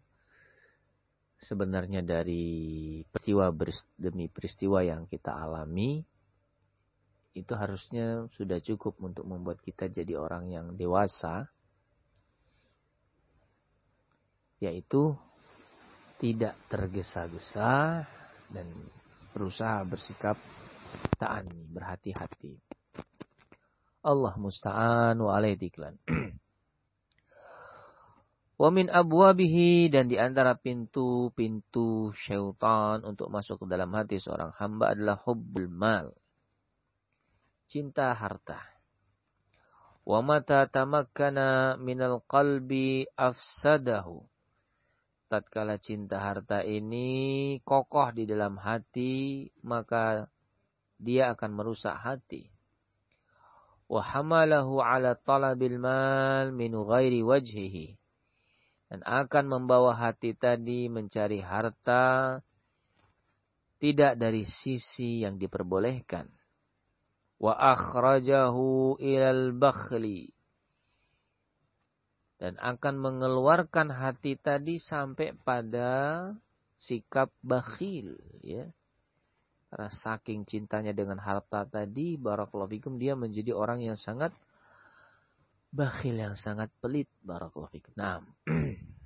sebenarnya 1.42 2.02
dari 2.02 3.02
peristiwa 3.10 3.50
demi 3.98 4.26
peristiwa 4.30 4.82
yang 4.82 5.06
kita 5.10 5.34
alami 5.34 6.02
itu 7.36 7.52
harusnya 7.52 8.24
sudah 8.32 8.58
cukup 8.64 8.96
untuk 9.04 9.28
membuat 9.28 9.60
kita 9.60 9.92
jadi 9.92 10.16
orang 10.16 10.48
yang 10.48 10.66
dewasa 10.74 11.52
yaitu 14.56 15.12
tidak 16.16 16.56
tergesa-gesa 16.72 18.04
dan 18.48 18.66
berusaha 19.36 19.84
bersikap 19.84 20.40
ta'ani, 21.20 21.68
berhati-hati. 21.68 22.56
Allah 24.06 24.32
musta'an 24.40 25.20
wa 25.20 25.36
alaidiklan. 25.36 26.00
Wa 28.56 28.72
min 28.72 28.88
abwabihi 28.88 29.92
dan 29.92 30.08
di 30.08 30.16
antara 30.16 30.56
pintu-pintu 30.56 32.16
syaitan 32.16 33.04
untuk 33.04 33.28
masuk 33.28 33.60
ke 33.60 33.66
dalam 33.68 33.92
hati 33.92 34.16
seorang 34.16 34.56
hamba 34.56 34.96
adalah 34.96 35.20
hubbul 35.20 35.68
mal. 35.68 36.16
Cinta 37.66 38.14
harta. 38.14 38.62
Wa 40.06 40.22
mata 40.22 40.70
tamakkana 40.70 41.74
minal 41.82 42.22
qalbi 42.30 43.10
afsadahu. 43.18 44.22
Tatkala 45.26 45.82
cinta 45.82 46.22
harta 46.22 46.62
ini 46.62 47.58
kokoh 47.66 48.14
di 48.14 48.30
dalam 48.30 48.54
hati, 48.62 49.50
maka 49.66 50.30
dia 51.02 51.34
akan 51.34 51.50
merusak 51.50 51.98
hati. 51.98 52.46
Wa 53.90 54.02
hamalahu 54.02 54.78
ala 54.78 55.18
talabil 55.18 55.82
mal 55.82 56.54
min 56.54 56.70
ghairi 56.70 57.26
wajhihi 57.26 57.98
dan 58.86 59.02
akan 59.02 59.44
membawa 59.50 59.98
hati 59.98 60.38
tadi 60.38 60.86
mencari 60.86 61.42
harta 61.42 62.38
tidak 63.82 64.14
dari 64.16 64.46
sisi 64.46 65.26
yang 65.26 65.36
diperbolehkan. 65.36 66.35
Wa 67.36 67.76
ilal 69.00 69.52
bakhli. 69.52 70.32
Dan 72.36 72.60
akan 72.60 73.00
mengeluarkan 73.00 73.88
hati 73.96 74.36
tadi 74.36 74.76
sampai 74.76 75.32
pada 75.40 76.32
sikap 76.76 77.32
bakhil. 77.40 78.16
Ya. 78.44 78.68
Karena 79.72 79.88
saking 79.90 80.44
cintanya 80.44 80.92
dengan 80.92 81.18
harta 81.18 81.64
tadi, 81.64 82.20
barakallahu 82.20 82.96
dia 83.00 83.16
menjadi 83.16 83.56
orang 83.56 83.80
yang 83.82 83.96
sangat 83.96 84.36
bakhil 85.72 86.16
yang 86.16 86.36
sangat 86.38 86.70
pelit 86.80 87.08
barakallahu 87.24 87.72
fikum. 87.72 87.92
Nah. 87.96 88.20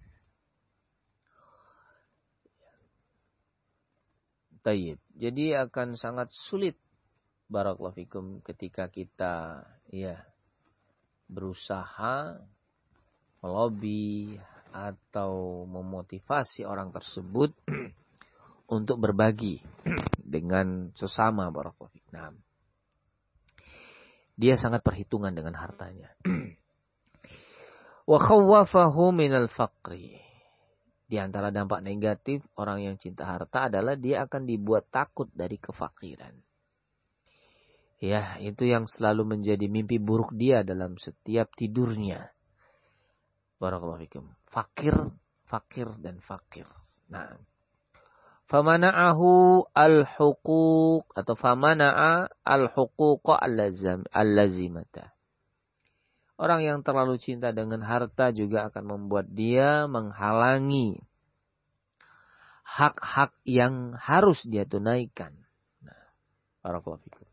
Tayyib. 4.61 5.01
Jadi 5.17 5.57
akan 5.57 5.97
sangat 5.97 6.29
sulit 6.37 6.77
barakallahu 7.51 7.99
fikum 7.99 8.39
ketika 8.47 8.87
kita 8.87 9.67
ya 9.91 10.23
berusaha 11.27 12.39
melobi 13.43 14.39
atau 14.71 15.67
memotivasi 15.67 16.63
orang 16.63 16.95
tersebut 16.95 17.51
untuk 18.77 19.03
berbagi 19.03 19.59
dengan 20.39 20.95
sesama 20.95 21.51
barakallahu 21.51 21.91
fikum. 21.91 22.39
Dia 24.41 24.57
sangat 24.57 24.81
perhitungan 24.81 25.35
dengan 25.35 25.59
hartanya. 25.59 26.15
Wa 28.11 28.19
khawwafahu 28.19 29.11
minal 29.13 29.51
faqri. 29.51 30.17
Di 31.11 31.19
antara 31.19 31.51
dampak 31.51 31.83
negatif 31.83 32.47
orang 32.55 32.87
yang 32.87 32.95
cinta 32.95 33.27
harta 33.27 33.67
adalah 33.67 33.99
dia 33.99 34.23
akan 34.23 34.47
dibuat 34.47 34.87
takut 34.95 35.27
dari 35.35 35.59
kefakiran. 35.59 36.50
Ya, 38.01 38.41
itu 38.41 38.65
yang 38.65 38.89
selalu 38.89 39.37
menjadi 39.37 39.69
mimpi 39.69 40.01
buruk 40.01 40.33
dia 40.33 40.65
dalam 40.65 40.97
setiap 40.97 41.53
tidurnya. 41.53 42.33
Barakallahu 43.61 44.01
fikum. 44.09 44.25
Fakir, 44.49 44.97
fakir 45.45 45.93
dan 46.01 46.17
fakir. 46.25 46.65
Nah, 47.13 47.37
famana'ahu 48.49 49.69
al-huquq 49.77 51.13
atau 51.13 51.35
famana'a 51.37 52.33
al-huquqa 52.41 53.37
al-lazimata. 53.37 55.13
Orang 56.41 56.65
yang 56.65 56.81
terlalu 56.81 57.21
cinta 57.21 57.53
dengan 57.53 57.85
harta 57.85 58.33
juga 58.33 58.73
akan 58.73 58.97
membuat 58.97 59.29
dia 59.29 59.85
menghalangi 59.85 61.05
hak-hak 62.65 63.37
yang 63.45 63.93
harus 64.01 64.41
dia 64.49 64.65
tunaikan. 64.65 65.37
Nah, 65.85 66.01
barakallahu 66.65 67.05
fikum. 67.05 67.29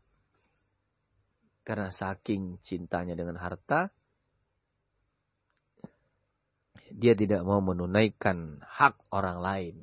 Karena 1.68 1.92
saking 1.92 2.64
cintanya 2.64 3.12
dengan 3.12 3.36
harta, 3.36 3.92
dia 6.88 7.12
tidak 7.12 7.44
mau 7.44 7.60
menunaikan 7.60 8.64
hak 8.64 8.96
orang 9.12 9.44
lain 9.44 9.76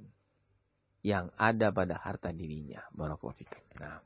yang 1.05 1.29
ada 1.37 1.69
pada 1.69 2.01
harta 2.01 2.33
dirinya. 2.33 2.81
Nah, 2.97 4.01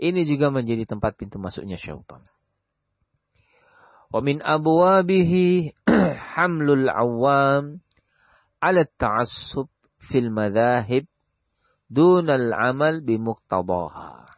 ini 0.00 0.24
juga 0.24 0.48
menjadi 0.48 0.88
tempat 0.88 1.20
pintu 1.20 1.36
masuknya 1.36 1.76
syaitan. 1.76 2.24
Wa 4.08 4.24
min 4.24 4.40
abwabihi 4.40 5.76
hamlul 6.32 6.88
awam 6.88 7.84
ala 8.64 8.88
ta'assub 8.88 9.68
fil 10.00 10.32
madhahib 10.32 11.04
dunal 11.92 12.56
amal 12.56 13.04
bimuqtadaha. 13.04 14.33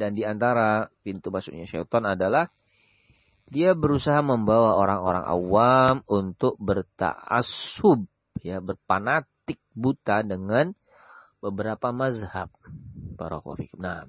Dan 0.00 0.16
di 0.16 0.24
antara 0.24 0.88
pintu 1.04 1.28
masuknya 1.28 1.68
syaitan 1.68 2.08
adalah 2.08 2.48
dia 3.44 3.76
berusaha 3.76 4.24
membawa 4.24 4.80
orang-orang 4.80 5.24
awam 5.28 5.94
untuk 6.08 6.56
berta'assub, 6.56 8.08
ya, 8.40 8.64
berpanatik 8.64 9.60
buta 9.76 10.24
dengan 10.24 10.72
beberapa 11.44 11.92
mazhab. 11.92 12.48
Barakallahu 13.20 13.76
Nah, 13.76 14.08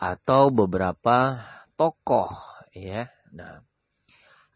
atau 0.00 0.48
beberapa 0.48 1.44
tokoh, 1.76 2.32
ya, 2.72 3.12
Nah, 3.34 3.58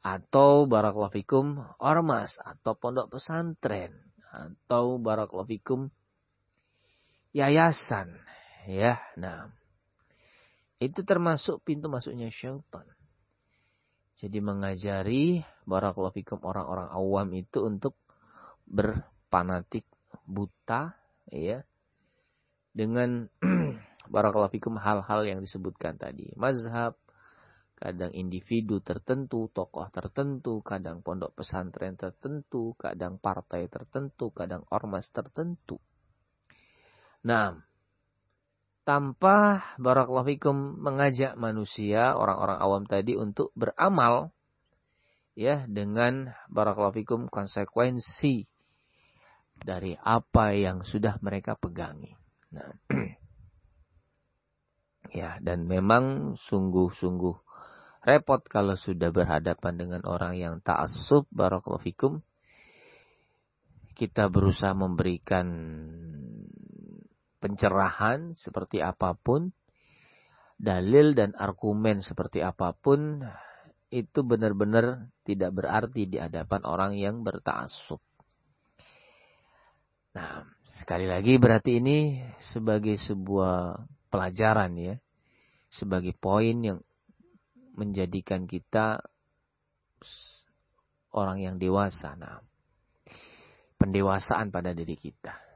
atau 0.07 0.71
barakallahu 0.71 1.11
fikum 1.19 1.59
ormas 1.83 2.39
atau 2.39 2.79
pondok 2.79 3.19
pesantren 3.19 3.91
atau 4.31 5.03
barakallahu 5.03 5.51
fikum 5.51 5.91
yayasan 7.35 8.15
ya. 8.71 9.03
Nah 9.19 9.51
itu 10.79 11.01
termasuk 11.03 11.63
pintu 11.67 11.91
masuknya 11.91 12.31
syaitan 12.31 12.87
jadi 14.19 14.39
mengajari 14.43 15.47
barakallahu 15.67 16.15
fikum 16.15 16.43
orang-orang 16.43 16.91
awam 16.91 17.29
itu 17.35 17.63
untuk 17.63 17.95
berpanatik 18.67 19.87
buta 20.27 20.95
ya 21.31 21.63
dengan 22.75 23.27
barakallahu 24.15 24.55
fikum 24.55 24.79
hal-hal 24.79 25.27
yang 25.27 25.43
disebutkan 25.43 25.99
tadi 25.99 26.31
mazhab 26.35 26.99
kadang 27.79 28.11
individu 28.11 28.83
tertentu, 28.83 29.47
tokoh 29.55 29.87
tertentu, 29.95 30.59
kadang 30.67 30.99
pondok 30.99 31.39
pesantren 31.39 31.95
tertentu, 31.95 32.75
kadang 32.75 33.23
partai 33.23 33.71
tertentu, 33.71 34.35
kadang 34.35 34.67
ormas 34.75 35.07
tertentu. 35.15 35.79
Nah, 37.23 37.55
tanpa 38.89 39.69
barakallahu 39.77 40.57
mengajak 40.81 41.37
manusia, 41.37 42.17
orang-orang 42.17 42.57
awam 42.57 42.83
tadi 42.89 43.21
untuk 43.21 43.53
beramal 43.53 44.33
ya 45.37 45.69
dengan 45.69 46.33
barakallahu 46.49 47.29
konsekuensi 47.29 48.49
dari 49.61 49.93
apa 49.93 50.57
yang 50.57 50.89
sudah 50.89 51.21
mereka 51.21 51.53
pegangi. 51.61 52.17
Nah, 52.49 52.73
ya 55.21 55.37
dan 55.45 55.69
memang 55.69 56.41
sungguh-sungguh 56.41 57.37
repot 58.09 58.41
kalau 58.49 58.81
sudah 58.81 59.13
berhadapan 59.13 59.77
dengan 59.77 60.01
orang 60.09 60.41
yang 60.41 60.65
ta'assub 60.65 61.29
barakallahu 61.29 61.85
fikum 61.85 62.25
kita 63.93 64.33
berusaha 64.33 64.73
memberikan 64.73 65.45
pencerahan 67.39 68.35
seperti 68.35 68.83
apa 68.83 69.15
pun 69.15 69.51
dalil 70.59 71.15
dan 71.15 71.39
argumen 71.39 72.03
seperti 72.03 72.43
apa 72.43 72.75
pun 72.75 73.23
itu 73.89 74.21
benar-benar 74.21 75.09
tidak 75.25 75.55
berarti 75.55 76.05
di 76.05 76.21
hadapan 76.21 76.61
orang 76.69 76.93
yang 76.99 77.25
berta'assub. 77.25 78.03
Nah, 80.13 80.45
sekali 80.83 81.09
lagi 81.09 81.41
berarti 81.41 81.81
ini 81.81 82.21
sebagai 82.43 82.99
sebuah 83.01 83.81
pelajaran 84.13 84.77
ya. 84.77 84.95
Sebagai 85.69 86.17
poin 86.17 86.57
yang 86.65 86.81
menjadikan 87.77 88.49
kita 88.49 89.01
orang 91.15 91.39
yang 91.41 91.57
dewasa. 91.57 92.17
Nah, 92.17 92.41
pendewasaan 93.79 94.51
pada 94.53 94.75
diri 94.77 94.97
kita. 94.99 95.48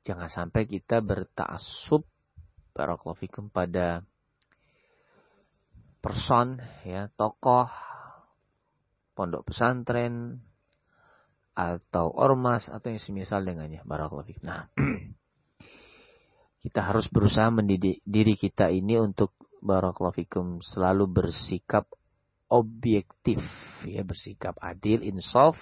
Jangan 0.00 0.32
sampai 0.32 0.64
kita 0.64 1.04
bertaksub 1.04 2.08
barakallahu 2.72 3.50
pada 3.52 4.00
person 6.00 6.56
ya, 6.88 7.12
tokoh 7.12 7.68
pondok 9.12 9.52
pesantren 9.52 10.40
atau 11.52 12.08
ormas 12.08 12.72
atau 12.72 12.88
yang 12.88 13.02
semisal 13.02 13.44
dengannya 13.44 13.84
barakallahu 13.84 14.32
Nah, 14.40 14.72
kita 16.64 16.80
harus 16.80 17.04
berusaha 17.12 17.52
mendidik 17.52 18.00
diri 18.08 18.32
kita 18.32 18.72
ini 18.72 18.96
untuk 18.96 19.36
barakallahu 19.60 20.16
fikum 20.24 20.46
selalu 20.64 21.04
bersikap 21.04 21.84
objektif 22.48 23.44
ya 23.84 24.02
bersikap 24.02 24.56
adil 24.58 25.04
insaf 25.04 25.56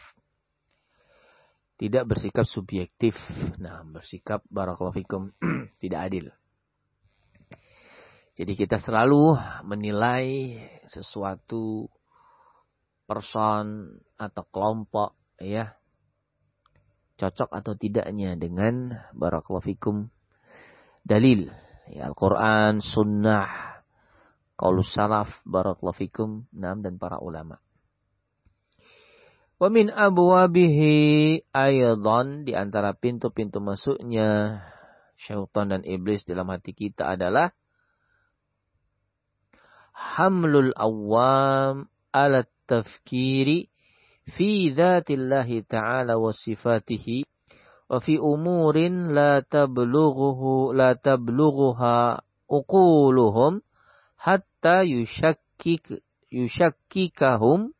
tidak 1.78 2.04
bersikap 2.10 2.44
subjektif. 2.44 3.14
Nah 3.62 3.86
bersikap 3.86 4.42
barakallahu 4.50 5.30
tidak 5.82 6.00
adil. 6.10 6.26
Jadi 8.38 8.52
kita 8.54 8.78
selalu 8.78 9.34
menilai 9.66 10.58
sesuatu 10.86 11.90
person 13.06 13.98
atau 14.14 14.44
kelompok 14.52 15.18
ya 15.42 15.74
cocok 17.18 17.50
atau 17.50 17.74
tidaknya 17.74 18.38
dengan 18.38 18.94
barakallahu 19.14 20.06
dalil. 21.02 21.50
Ya 21.88 22.04
Al-Qur'an, 22.04 22.84
sunnah 22.84 23.80
Qaulus 24.58 24.90
salaf 24.90 25.38
barakallahu 25.46 26.50
nam 26.50 26.82
dan 26.82 26.98
para 26.98 27.22
ulama. 27.22 27.62
Wa 29.58 29.66
min 29.74 29.90
abwabihi 29.90 30.94
aydan 31.50 32.46
di 32.46 32.54
antara 32.54 32.94
pintu-pintu 32.94 33.58
masuknya 33.58 34.62
syaitan 35.18 35.74
dan 35.74 35.82
iblis 35.82 36.22
dalam 36.22 36.46
hati 36.46 36.70
kita 36.70 37.18
adalah 37.18 37.50
hamlul 39.90 40.70
awam 40.78 41.90
ala 42.14 42.46
tafkiri 42.70 43.66
fi 44.30 44.70
dzatillahi 44.70 45.66
ta'ala 45.66 46.14
wa 46.22 46.30
sifatihi 46.30 47.26
wa 47.90 47.98
fi 47.98 48.14
umurin 48.14 49.10
la 49.10 49.42
tablughuhu 49.42 50.70
la 50.70 50.94
tablughuha 50.94 52.22
uquluhum 52.46 53.58
hatta 54.22 54.86
yushakkik 54.86 55.98
yushakkikahum 56.30 57.74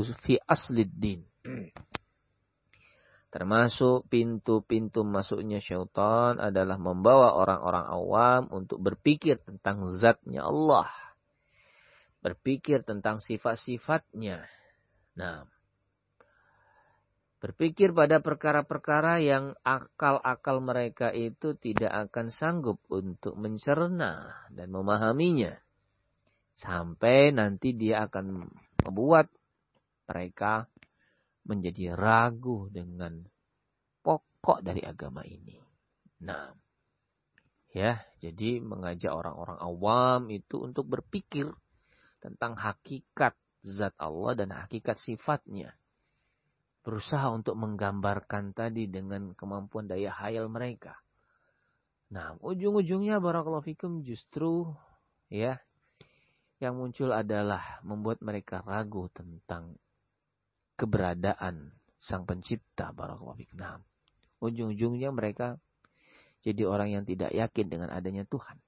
fi 0.00 0.14
fi 0.24 0.34
aslid 0.48 0.88
din. 0.96 1.20
Termasuk 3.32 4.12
pintu-pintu 4.12 5.08
masuknya 5.08 5.56
syaitan 5.56 6.36
adalah 6.36 6.76
membawa 6.76 7.32
orang-orang 7.32 7.86
awam 7.88 8.42
untuk 8.52 8.84
berpikir 8.84 9.40
tentang 9.40 9.88
zatnya 9.96 10.44
Allah. 10.44 10.92
Berpikir 12.20 12.84
tentang 12.84 13.24
sifat-sifatnya. 13.24 14.44
Nah, 15.16 15.48
berpikir 17.40 17.96
pada 17.96 18.20
perkara-perkara 18.20 19.24
yang 19.24 19.56
akal-akal 19.64 20.60
mereka 20.60 21.08
itu 21.16 21.56
tidak 21.56 22.12
akan 22.12 22.28
sanggup 22.28 22.84
untuk 22.92 23.32
mencerna 23.40 24.28
dan 24.52 24.68
memahaminya. 24.68 25.56
Sampai 26.52 27.32
nanti 27.32 27.72
dia 27.72 28.04
akan 28.04 28.44
membuat 28.84 29.32
mereka 30.12 30.68
menjadi 31.48 31.96
ragu 31.96 32.68
dengan 32.68 33.24
pokok 34.04 34.60
dari 34.60 34.84
agama 34.84 35.24
ini. 35.24 35.56
Nah, 36.28 36.52
ya, 37.72 37.96
jadi 38.20 38.60
mengajak 38.60 39.10
orang-orang 39.10 39.58
awam 39.58 40.28
itu 40.28 40.60
untuk 40.60 40.92
berpikir 40.92 41.48
tentang 42.20 42.60
hakikat 42.60 43.32
zat 43.64 43.96
Allah 43.96 44.36
dan 44.36 44.52
hakikat 44.52 45.00
sifatnya 45.00 45.72
berusaha 46.82 47.30
untuk 47.30 47.54
menggambarkan 47.54 48.52
tadi 48.52 48.90
dengan 48.90 49.38
kemampuan 49.38 49.86
daya 49.86 50.10
hayal 50.10 50.50
mereka. 50.50 50.98
Nah, 52.12 52.36
ujung-ujungnya 52.42 53.22
barakallahu 53.22 53.64
fikum 53.64 54.02
justru 54.04 54.68
ya 55.32 55.56
yang 56.58 56.78
muncul 56.78 57.10
adalah 57.10 57.80
membuat 57.86 58.20
mereka 58.20 58.60
ragu 58.62 59.08
tentang 59.14 59.78
keberadaan 60.82 61.70
sang 62.02 62.26
pencipta 62.26 62.90
barakallahu 62.90 63.38
fikum. 63.38 63.62
Nah, 63.62 63.78
ujung-ujungnya 64.42 65.14
mereka 65.14 65.62
jadi 66.42 66.66
orang 66.66 66.90
yang 66.90 67.06
tidak 67.06 67.30
yakin 67.30 67.70
dengan 67.70 67.94
adanya 67.94 68.26
Tuhan. 68.26 68.58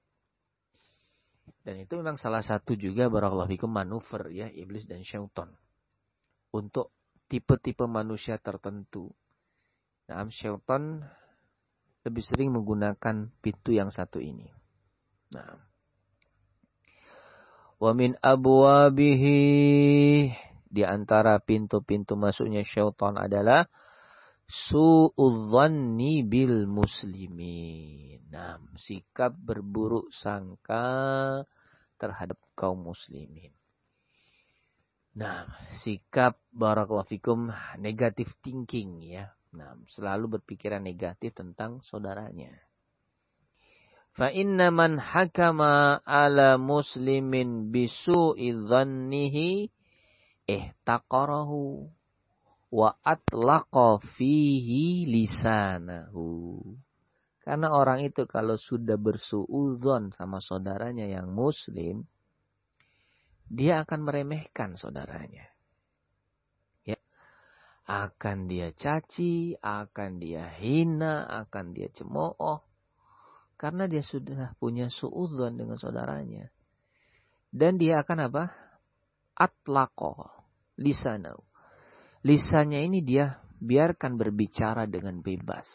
Dan 1.67 1.83
itu 1.83 1.99
memang 1.99 2.15
salah 2.15 2.39
satu 2.39 2.79
juga 2.79 3.11
barakallahu 3.11 3.51
fikum 3.51 3.67
manuver 3.67 4.31
ya 4.31 4.47
iblis 4.47 4.87
dan 4.87 5.03
syaitan 5.03 5.51
untuk 6.55 6.95
tipe-tipe 7.27 7.83
manusia 7.83 8.39
tertentu. 8.39 9.11
Nah, 10.07 10.23
syaitan 10.31 11.03
lebih 12.07 12.23
sering 12.23 12.55
menggunakan 12.55 13.27
pintu 13.43 13.75
yang 13.75 13.91
satu 13.91 14.23
ini. 14.23 14.47
Nah. 15.35 15.59
Wa 17.75 17.91
min 17.91 18.15
abwabihi 18.23 19.41
di 20.75 20.83
antara 20.83 21.39
pintu-pintu 21.39 22.19
masuknya 22.19 22.67
syaitan 22.67 23.15
adalah 23.15 23.63
su'udzanni 24.43 26.27
bil 26.27 26.67
muslimin. 26.67 28.19
Nah, 28.27 28.59
sikap 28.75 29.31
berburuk 29.39 30.11
sangka 30.11 30.83
terhadap 31.95 32.35
kaum 32.59 32.83
muslimin. 32.83 33.55
Nah, 35.15 35.47
sikap 35.71 36.43
barakallahu 36.51 37.07
fikum 37.07 37.47
negatif 37.79 38.35
thinking 38.43 38.99
ya. 38.99 39.31
Nah, 39.55 39.79
selalu 39.87 40.39
berpikiran 40.39 40.83
negatif 40.83 41.31
tentang 41.31 41.79
saudaranya. 41.87 42.51
Fa 44.15 44.27
inna 44.31 44.71
man 44.71 44.99
hakama 44.99 46.03
ala 46.03 46.59
muslimin 46.59 47.71
bisu'i 47.71 48.51
dhannihi 48.51 49.71
ihtaqarahu 50.45 51.89
wa 52.73 52.89
atlaqa 53.01 54.01
fihi 54.17 55.05
lisanahu. 55.09 56.61
Karena 57.45 57.77
orang 57.77 58.01
itu 58.01 58.25
kalau 58.25 58.57
sudah 58.57 58.97
bersuudzon 58.97 60.17
sama 60.17 60.41
saudaranya 60.41 61.05
yang 61.05 61.29
muslim, 61.29 62.09
dia 63.45 63.85
akan 63.85 64.01
meremehkan 64.01 64.73
saudaranya. 64.73 65.45
Ya. 66.81 66.97
Akan 67.85 68.49
dia 68.49 68.73
caci, 68.73 69.53
akan 69.61 70.17
dia 70.17 70.49
hina, 70.57 71.29
akan 71.45 71.77
dia 71.77 71.93
cemooh 71.93 72.65
karena 73.55 73.87
dia 73.87 74.03
sudah 74.03 74.57
punya 74.59 74.91
suudzon 74.91 75.55
dengan 75.55 75.79
saudaranya. 75.79 76.51
Dan 77.55 77.79
dia 77.79 78.03
akan 78.03 78.27
apa? 78.27 78.43
Atlaqo. 79.31 80.34
Lisanau. 80.79 81.45
Lisannya 82.25 82.81
ini 82.83 83.05
dia 83.05 83.39
biarkan 83.61 84.17
berbicara 84.17 84.89
dengan 84.89 85.21
bebas. 85.21 85.67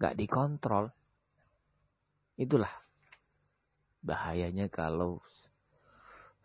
Gak 0.00 0.16
dikontrol. 0.16 0.90
Itulah 2.40 2.72
bahayanya 4.00 4.72
kalau 4.72 5.20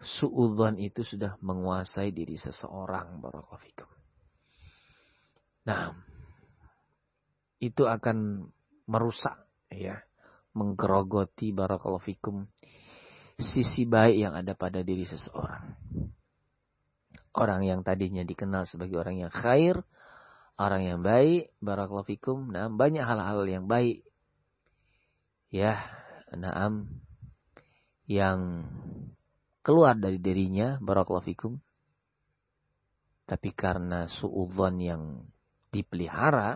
suudzon 0.03 0.75
itu 0.77 1.01
sudah 1.01 1.39
menguasai 1.39 2.11
diri 2.11 2.35
seseorang. 2.35 3.19
Barakallahu 3.23 3.87
Nah, 5.65 5.97
itu 7.57 7.89
akan 7.89 8.45
merusak 8.85 9.49
ya 9.73 9.97
menggerogoti 10.53 11.49
barakallahu 11.49 12.05
fikum 12.05 12.45
sisi 13.35 13.83
baik 13.89 14.15
yang 14.29 14.33
ada 14.37 14.53
pada 14.53 14.85
diri 14.85 15.03
seseorang. 15.03 15.73
Orang 17.35 17.67
yang 17.67 17.83
tadinya 17.83 18.23
dikenal 18.23 18.63
sebagai 18.63 18.95
orang 18.95 19.19
yang 19.19 19.31
khair, 19.31 19.83
orang 20.55 20.87
yang 20.87 20.99
baik, 21.03 21.51
barakallahu 21.59 22.07
fikum, 22.07 22.47
nah 22.47 22.71
banyak 22.71 23.03
hal-hal 23.03 23.43
yang 23.43 23.67
baik. 23.67 24.07
Ya, 25.51 25.83
naam 26.31 27.03
yang 28.07 28.71
keluar 29.59 29.99
dari 29.99 30.15
dirinya, 30.23 30.79
barakallahu 30.79 31.27
fikum. 31.27 31.53
Tapi 33.27 33.51
karena 33.51 34.07
suudzon 34.07 34.79
yang 34.79 35.01
dipelihara, 35.75 36.55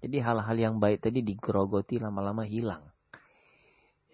jadi 0.00 0.18
hal-hal 0.24 0.56
yang 0.56 0.74
baik 0.80 1.04
tadi 1.04 1.20
digerogoti 1.20 2.00
lama-lama 2.00 2.48
hilang. 2.48 2.88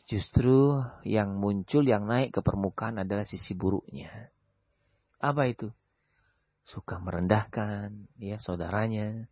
Justru 0.08 0.80
yang 1.04 1.37
muncul, 1.37 1.84
yang 1.84 2.08
naik 2.08 2.34
ke 2.34 2.40
permukaan 2.40 2.98
adalah 3.04 3.28
sisi 3.28 3.52
buruknya. 3.52 4.32
Apa 5.18 5.50
itu? 5.50 5.74
Suka 6.62 7.02
merendahkan 7.02 8.07
ya 8.22 8.38
saudaranya. 8.38 9.26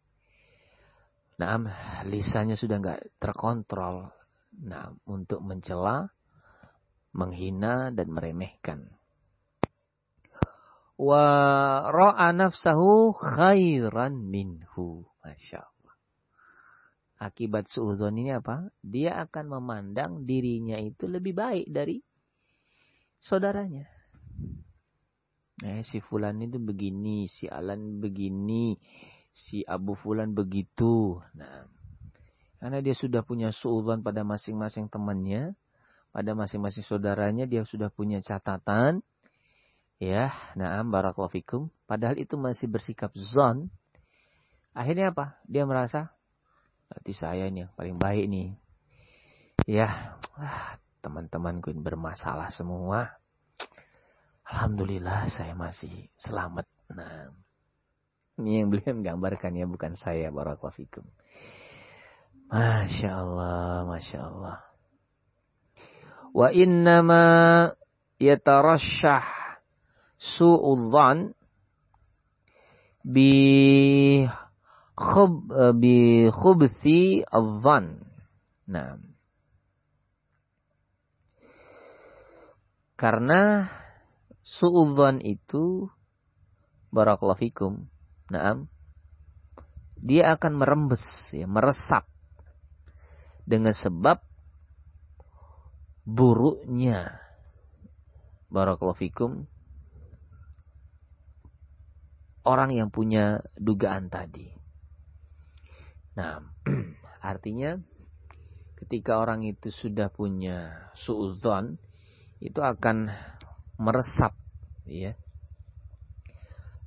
Nah, 1.36 1.60
lisannya 2.08 2.56
sudah 2.56 2.80
nggak 2.80 3.20
terkontrol. 3.20 4.08
Nah, 4.56 4.88
untuk 5.04 5.44
mencela, 5.44 6.08
menghina 7.12 7.92
dan 7.92 8.08
meremehkan. 8.08 8.88
Wa 10.96 11.24
ra'a 11.92 12.32
nafsahu 12.32 13.12
khairan 13.12 14.32
minhu. 14.32 15.04
Masya 15.20 15.60
Allah. 15.60 15.96
Akibat 17.20 17.68
suuzon 17.68 18.16
ini 18.16 18.32
apa? 18.32 18.72
Dia 18.80 19.20
akan 19.28 19.60
memandang 19.60 20.24
dirinya 20.24 20.80
itu 20.80 21.04
lebih 21.04 21.36
baik 21.36 21.68
dari 21.68 22.00
saudaranya. 23.20 23.84
Eh, 25.64 25.80
si 25.80 26.04
Fulan 26.04 26.36
itu 26.44 26.60
begini, 26.60 27.24
si 27.30 27.48
Alan 27.48 28.02
begini, 28.02 28.76
si 29.32 29.64
Abu 29.64 29.96
Fulan 29.96 30.36
begitu. 30.36 31.16
Nah, 31.32 31.64
karena 32.60 32.84
dia 32.84 32.92
sudah 32.92 33.24
punya 33.24 33.48
suuzon 33.54 34.04
pada 34.04 34.20
masing-masing 34.20 34.92
temannya, 34.92 35.56
pada 36.12 36.36
masing-masing 36.36 36.84
saudaranya, 36.84 37.48
dia 37.48 37.64
sudah 37.64 37.88
punya 37.88 38.20
catatan. 38.20 39.00
Ya, 39.96 40.28
naam 40.52 40.92
barakallahu. 40.92 41.72
Padahal 41.88 42.20
itu 42.20 42.36
masih 42.36 42.68
bersikap 42.68 43.16
zon. 43.16 43.72
Akhirnya 44.76 45.08
apa? 45.08 45.40
Dia 45.48 45.64
merasa, 45.64 46.12
Berarti 46.86 47.12
saya 47.12 47.50
ini 47.50 47.66
yang 47.66 47.72
paling 47.74 47.98
baik 47.98 48.24
nih. 48.30 48.48
Ya, 49.66 50.18
ah, 50.38 50.78
teman-temanku 51.02 51.74
bermasalah 51.74 52.54
semua. 52.54 53.18
Alhamdulillah 54.46 55.26
saya 55.26 55.58
masih 55.58 56.06
selamat. 56.22 56.70
Nah, 56.94 57.34
ini 58.38 58.62
yang 58.62 58.70
beliau 58.70 58.94
gambarkan 59.02 59.58
ya, 59.58 59.66
bukan 59.66 59.98
saya. 59.98 60.30
Barakallahu 60.30 60.78
fikum. 60.78 61.02
Masya 62.46 63.10
Allah, 63.10 63.82
Masya 63.90 64.18
Allah. 64.22 64.58
Wa 66.30 66.54
innama 66.54 67.24
yatarashah 68.22 69.26
su'udhan 70.14 71.34
bi 73.02 73.34
khub 74.94 75.50
bi 75.74 76.30
khubsi 76.30 77.26
adzan. 77.26 77.98
Nah. 78.70 78.94
Karena 82.94 83.68
suudzon 84.46 85.18
itu 85.26 85.90
barakallahu 86.94 87.42
fikum. 87.42 87.90
Naam. 88.30 88.70
Dia 89.98 90.38
akan 90.38 90.62
merembes 90.62 91.02
ya, 91.34 91.50
meresap 91.50 92.06
dengan 93.42 93.74
sebab 93.74 94.22
buruknya 96.06 97.18
barakallahu 98.46 99.02
fikum 99.02 99.50
orang 102.46 102.70
yang 102.70 102.94
punya 102.94 103.42
dugaan 103.58 104.06
tadi. 104.06 104.46
Nah, 106.14 106.38
artinya 107.34 107.74
ketika 108.84 109.18
orang 109.18 109.42
itu 109.42 109.74
sudah 109.74 110.12
punya 110.14 110.90
suuzon, 110.94 111.82
itu 112.38 112.62
akan 112.62 113.10
meresap 113.76 114.32
ya. 114.88 115.12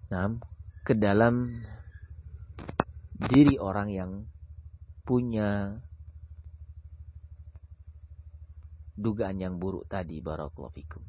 Nah, 0.10 0.41
ke 0.82 0.97
dalam 0.97 1.62
diri 3.30 3.62
orang 3.62 3.89
yang 3.93 4.12
punya 5.06 5.78
dugaan 8.97 9.38
yang 9.39 9.62
buruk 9.62 9.86
tadi 9.86 10.19
barakallahu 10.19 10.75
fikum. 10.75 11.04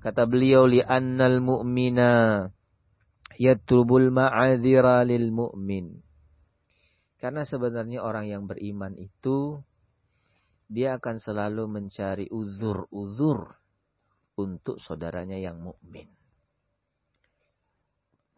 Kata 0.00 0.24
beliau 0.24 0.64
li 0.64 0.80
annal 0.80 1.44
mu'mina 1.44 2.44
yatrubul 3.36 4.08
ma'adzira 4.08 5.04
lil 5.04 5.28
mu'min. 5.28 5.92
Karena 7.20 7.44
sebenarnya 7.44 8.00
orang 8.00 8.32
yang 8.32 8.48
beriman 8.48 8.96
itu 8.96 9.60
dia 10.72 10.96
akan 10.96 11.20
selalu 11.20 11.68
mencari 11.68 12.32
uzur-uzur 12.32 13.59
untuk 14.40 14.80
saudaranya 14.80 15.36
yang 15.36 15.60
mukmin. 15.60 16.08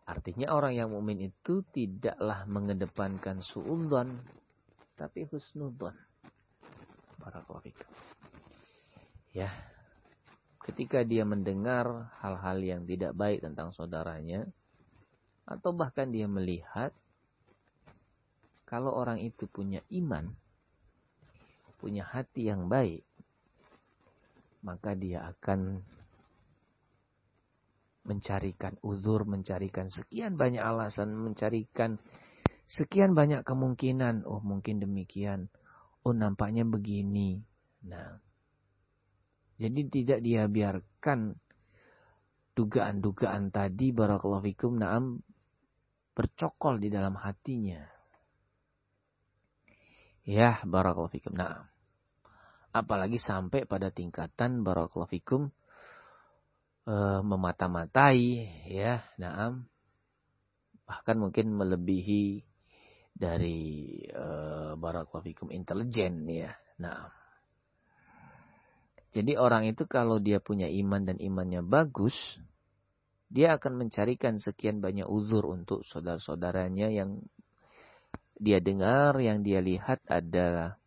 Artinya 0.02 0.50
orang 0.50 0.74
yang 0.74 0.90
mukmin 0.90 1.30
itu 1.30 1.62
tidaklah 1.70 2.42
mengedepankan 2.50 3.38
suudzon 3.38 4.18
tapi 4.98 5.24
husnudzon. 5.30 5.94
Barakallahu 7.22 7.70
Ya. 9.32 9.48
Ketika 10.62 11.02
dia 11.02 11.26
mendengar 11.26 12.14
hal-hal 12.22 12.62
yang 12.62 12.82
tidak 12.86 13.18
baik 13.18 13.42
tentang 13.42 13.74
saudaranya 13.74 14.46
atau 15.42 15.74
bahkan 15.74 16.06
dia 16.06 16.30
melihat 16.30 16.94
kalau 18.62 18.94
orang 18.94 19.18
itu 19.18 19.50
punya 19.50 19.82
iman, 19.90 20.30
punya 21.82 22.06
hati 22.06 22.46
yang 22.46 22.70
baik, 22.70 23.02
maka 24.62 24.94
dia 24.94 25.26
akan 25.26 25.82
mencarikan 28.02 28.74
uzur, 28.82 29.22
mencarikan 29.26 29.86
sekian 29.86 30.34
banyak 30.34 30.62
alasan, 30.62 31.14
mencarikan 31.14 32.02
sekian 32.66 33.14
banyak 33.14 33.46
kemungkinan. 33.46 34.26
Oh 34.26 34.42
mungkin 34.42 34.82
demikian. 34.82 35.50
Oh 36.02 36.10
nampaknya 36.10 36.66
begini. 36.66 37.42
Nah, 37.86 38.18
jadi 39.58 39.80
tidak 39.86 40.18
dia 40.22 40.46
biarkan 40.50 41.38
dugaan-dugaan 42.52 43.54
tadi 43.54 43.94
barakallahu 43.94 44.44
fikum 44.50 44.76
naam 44.76 45.22
bercokol 46.12 46.82
di 46.82 46.92
dalam 46.92 47.16
hatinya. 47.16 47.80
Ya, 50.22 50.62
barakallahu 50.62 51.10
fikum. 51.10 51.34
Nah, 51.34 51.66
apalagi 52.72 53.20
sampai 53.20 53.68
pada 53.68 53.92
tingkatan 53.92 54.64
barakallahu 54.64 55.12
fikum 55.12 55.52
e, 56.88 56.94
memata-matai 57.20 58.48
ya, 58.72 59.04
naam. 59.20 59.68
Bahkan 60.88 61.16
mungkin 61.20 61.52
melebihi 61.52 62.42
dari 63.12 63.60
e, 64.08 64.26
barakallahu 64.76 65.52
intelijen 65.52 66.24
ya. 66.26 66.56
Nah, 66.80 67.12
jadi 69.12 69.36
orang 69.36 69.68
itu 69.68 69.84
kalau 69.84 70.16
dia 70.16 70.40
punya 70.40 70.66
iman 70.72 71.04
dan 71.04 71.20
imannya 71.20 71.60
bagus, 71.60 72.16
dia 73.28 73.60
akan 73.60 73.84
mencarikan 73.84 74.40
sekian 74.40 74.80
banyak 74.80 75.04
uzur 75.04 75.52
untuk 75.52 75.84
saudara-saudaranya 75.84 76.88
yang 76.88 77.20
dia 78.40 78.58
dengar, 78.64 79.20
yang 79.20 79.44
dia 79.44 79.60
lihat 79.60 80.00
ada 80.08 80.80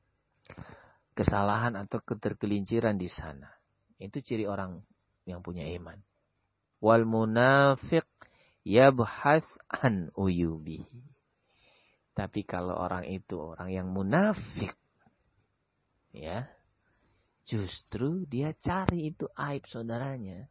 kesalahan 1.15 1.79
atau 1.79 2.03
ketergelinciran 2.03 2.99
di 2.99 3.07
sana. 3.07 3.47
Itu 3.95 4.19
ciri 4.19 4.43
orang 4.43 4.83
yang 5.23 5.39
punya 5.39 5.63
iman. 5.79 5.97
Wal 6.83 7.07
munafiq 7.07 8.05
yabhas 8.67 9.47
an 9.71 10.11
uyubi. 10.19 10.83
Tapi 12.15 12.43
kalau 12.47 12.75
orang 12.75 13.07
itu 13.07 13.35
orang 13.39 13.71
yang 13.71 13.87
munafik, 13.91 14.71
ya, 16.15 16.47
justru 17.43 18.23
dia 18.23 18.55
cari 18.55 19.11
itu 19.11 19.27
aib 19.35 19.67
saudaranya. 19.67 20.47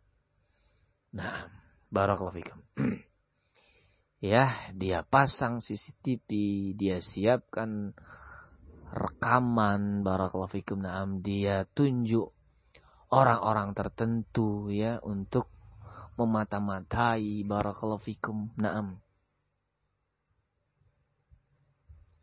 Nah, 1.17 1.49
barakallahu 1.89 2.37
fikum. 2.37 2.61
ya 4.35 4.53
dia 4.77 5.09
pasang 5.09 5.65
CCTV, 5.65 6.29
dia 6.77 7.01
siapkan 7.01 7.97
rekaman 8.95 10.07
barakallahu 10.07 10.55
fikum 10.55 10.87
na'am 10.87 11.19
dia 11.19 11.67
tunjuk 11.75 12.31
orang-orang 13.11 13.75
tertentu 13.75 14.71
ya 14.71 15.03
untuk 15.03 15.51
memata-matai 16.15 17.43
barakallahu 17.43 17.99
fikum 17.99 18.55
na'am 18.55 19.03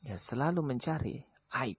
ya 0.02 0.18
selalu 0.18 0.66
mencari 0.66 1.22
aib. 1.62 1.78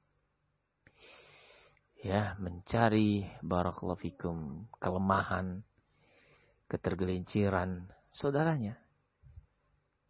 Ya 2.03 2.35
mencari 2.43 3.23
barakallahu 3.47 3.99
fikum 4.03 4.67
kelemahan 4.83 5.63
ketergelinciran 6.67 7.87
saudaranya. 8.11 8.75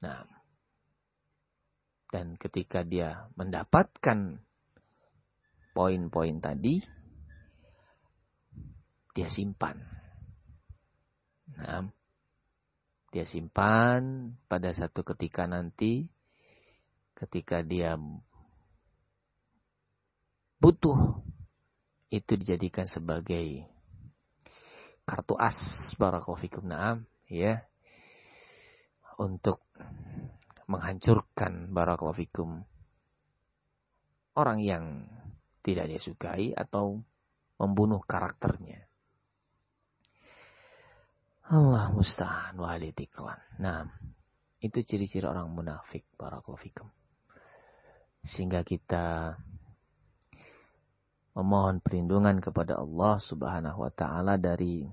Nah, 0.01 0.25
dan 2.09 2.41
ketika 2.41 2.81
dia 2.81 3.29
mendapatkan 3.37 4.41
poin-poin 5.73 6.37
tadi, 6.41 6.81
dia 9.13 9.29
simpan. 9.29 9.77
Nah, 11.53 11.85
dia 13.13 13.29
simpan 13.29 14.33
pada 14.49 14.73
satu 14.73 15.05
ketika 15.05 15.45
nanti, 15.45 16.09
ketika 17.13 17.61
dia 17.61 18.01
butuh, 20.61 21.21
itu 22.13 22.33
dijadikan 22.37 22.85
sebagai 22.85 23.65
kartu 25.09 25.35
as 25.41 25.57
barakallahu 25.99 26.45
fikum 26.45 26.69
na'am 26.69 27.09
ya 27.27 27.65
untuk 29.19 29.65
menghancurkan 30.71 31.73
barakallahu 31.75 32.21
fikum 32.23 32.63
orang 34.39 34.61
yang 34.63 34.85
tidak 35.63 35.87
dia 35.89 36.01
sukai 36.03 36.51
atau 36.53 36.99
membunuh 37.63 38.03
karakternya. 38.03 38.83
Allah 41.53 41.91
musta'an 41.95 42.59
wa 42.59 42.75
Nah, 43.61 43.87
itu 44.63 44.79
ciri-ciri 44.83 45.27
orang 45.27 45.51
munafik 45.51 46.07
barakallahu 46.19 46.59
fikum. 46.59 46.89
Sehingga 48.23 48.63
kita 48.63 49.35
memohon 51.35 51.83
perlindungan 51.83 52.39
kepada 52.39 52.79
Allah 52.79 53.19
Subhanahu 53.19 53.83
wa 53.83 53.91
taala 53.91 54.39
dari 54.39 54.87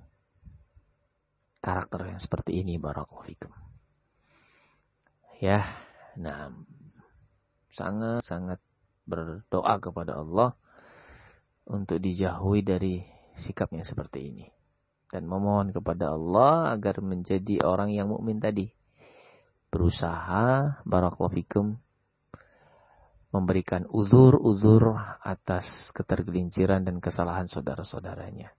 karakter 1.60 2.16
yang 2.16 2.20
seperti 2.20 2.64
ini 2.64 2.80
barakallahu 2.80 3.28
fikum. 3.28 3.54
Ya, 5.40 5.64
nah 6.20 6.52
sangat 7.72 8.26
sangat 8.28 8.60
berdoa 9.10 9.76
kepada 9.82 10.22
Allah 10.22 10.54
untuk 11.66 11.98
dijauhi 11.98 12.62
dari 12.62 13.02
sikap 13.34 13.74
yang 13.74 13.84
seperti 13.84 14.30
ini 14.30 14.46
dan 15.10 15.26
memohon 15.26 15.74
kepada 15.74 16.14
Allah 16.14 16.78
agar 16.78 17.02
menjadi 17.02 17.66
orang 17.66 17.90
yang 17.90 18.14
mukmin 18.14 18.38
tadi 18.38 18.70
berusaha 19.74 20.82
barakallahu 20.86 21.78
memberikan 23.30 23.86
uzur-uzur 23.86 24.98
atas 25.22 25.94
ketergelinciran 25.94 26.82
dan 26.82 26.98
kesalahan 26.98 27.46
saudara-saudaranya. 27.46 28.50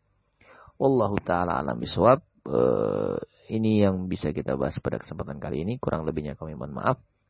Wallahu 0.78 1.18
taala 1.20 1.58
alam 1.58 1.76
bisawab. 1.82 2.22
Uh, 2.40 3.20
ini 3.50 3.82
yang 3.84 4.06
bisa 4.06 4.30
kita 4.30 4.54
bahas 4.54 4.78
pada 4.78 4.96
kesempatan 4.96 5.42
kali 5.42 5.66
ini. 5.66 5.76
Kurang 5.82 6.06
lebihnya 6.06 6.38
kami 6.38 6.54
mohon 6.54 6.72
maaf. 6.72 7.02